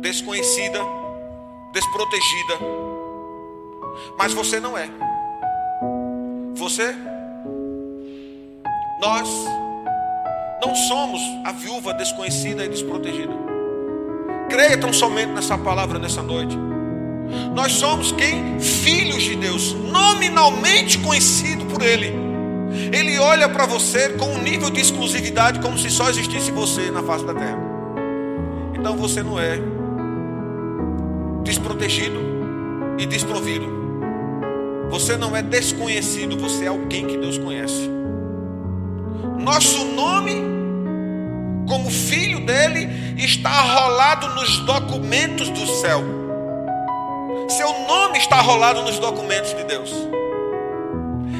desconhecida, 0.00 0.80
desprotegida. 1.72 2.54
Mas 4.16 4.32
você 4.32 4.60
não 4.60 4.76
é. 4.76 4.88
Você, 6.54 6.94
nós, 9.00 9.28
não 10.60 10.74
somos 10.74 11.20
a 11.44 11.52
viúva 11.52 11.94
desconhecida 11.94 12.64
e 12.64 12.68
desprotegida. 12.68 13.32
Creia 14.48 14.78
tão 14.78 14.92
somente 14.92 15.32
nessa 15.32 15.56
palavra 15.56 15.98
nessa 15.98 16.22
noite. 16.22 16.56
Nós 17.54 17.72
somos 17.72 18.12
quem? 18.12 18.58
Filhos 18.58 19.22
de 19.22 19.36
Deus, 19.36 19.72
nominalmente 19.74 20.98
conhecido 20.98 21.66
por 21.66 21.82
Ele. 21.82 22.12
Ele 22.92 23.18
olha 23.18 23.48
para 23.48 23.66
você 23.66 24.10
com 24.10 24.26
um 24.26 24.42
nível 24.42 24.70
de 24.70 24.80
exclusividade 24.80 25.60
como 25.60 25.78
se 25.78 25.90
só 25.90 26.08
existisse 26.08 26.50
você 26.50 26.90
na 26.90 27.02
face 27.02 27.24
da 27.24 27.34
terra. 27.34 27.58
Então 28.74 28.96
você 28.96 29.22
não 29.22 29.38
é 29.38 29.58
desprotegido 31.44 32.18
e 32.98 33.06
desprovido. 33.06 33.78
Você 34.90 35.16
não 35.16 35.36
é 35.36 35.42
desconhecido, 35.42 36.38
você 36.38 36.64
é 36.64 36.68
alguém 36.68 37.06
que 37.06 37.16
Deus 37.16 37.36
conhece. 37.36 37.97
Nosso 39.48 39.82
nome, 39.82 40.42
como 41.66 41.90
filho 41.90 42.40
dele, 42.40 42.86
está 43.16 43.48
arrolado 43.48 44.28
nos 44.34 44.58
documentos 44.58 45.48
do 45.48 45.66
céu. 45.80 46.04
Seu 47.48 47.72
nome 47.86 48.18
está 48.18 48.36
arrolado 48.36 48.82
nos 48.82 48.98
documentos 48.98 49.56
de 49.56 49.64
Deus. 49.64 49.90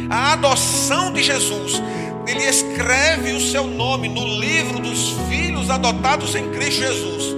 A 0.09 0.33
adoção 0.33 1.13
de 1.13 1.23
Jesus, 1.23 1.83
ele 2.27 2.45
escreve 2.45 3.33
o 3.33 3.41
seu 3.43 3.65
nome 3.65 4.09
no 4.09 4.25
livro 4.41 4.79
dos 4.79 5.11
filhos 5.29 5.69
adotados 5.69 6.35
em 6.35 6.51
Cristo 6.51 6.81
Jesus. 6.81 7.37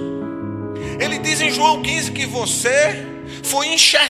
Ele 1.01 1.17
diz 1.17 1.41
em 1.41 1.51
João 1.51 1.81
15 1.81 2.13
que 2.13 2.25
você 2.25 3.05
foi 3.43 3.67
enxergado 3.67 3.91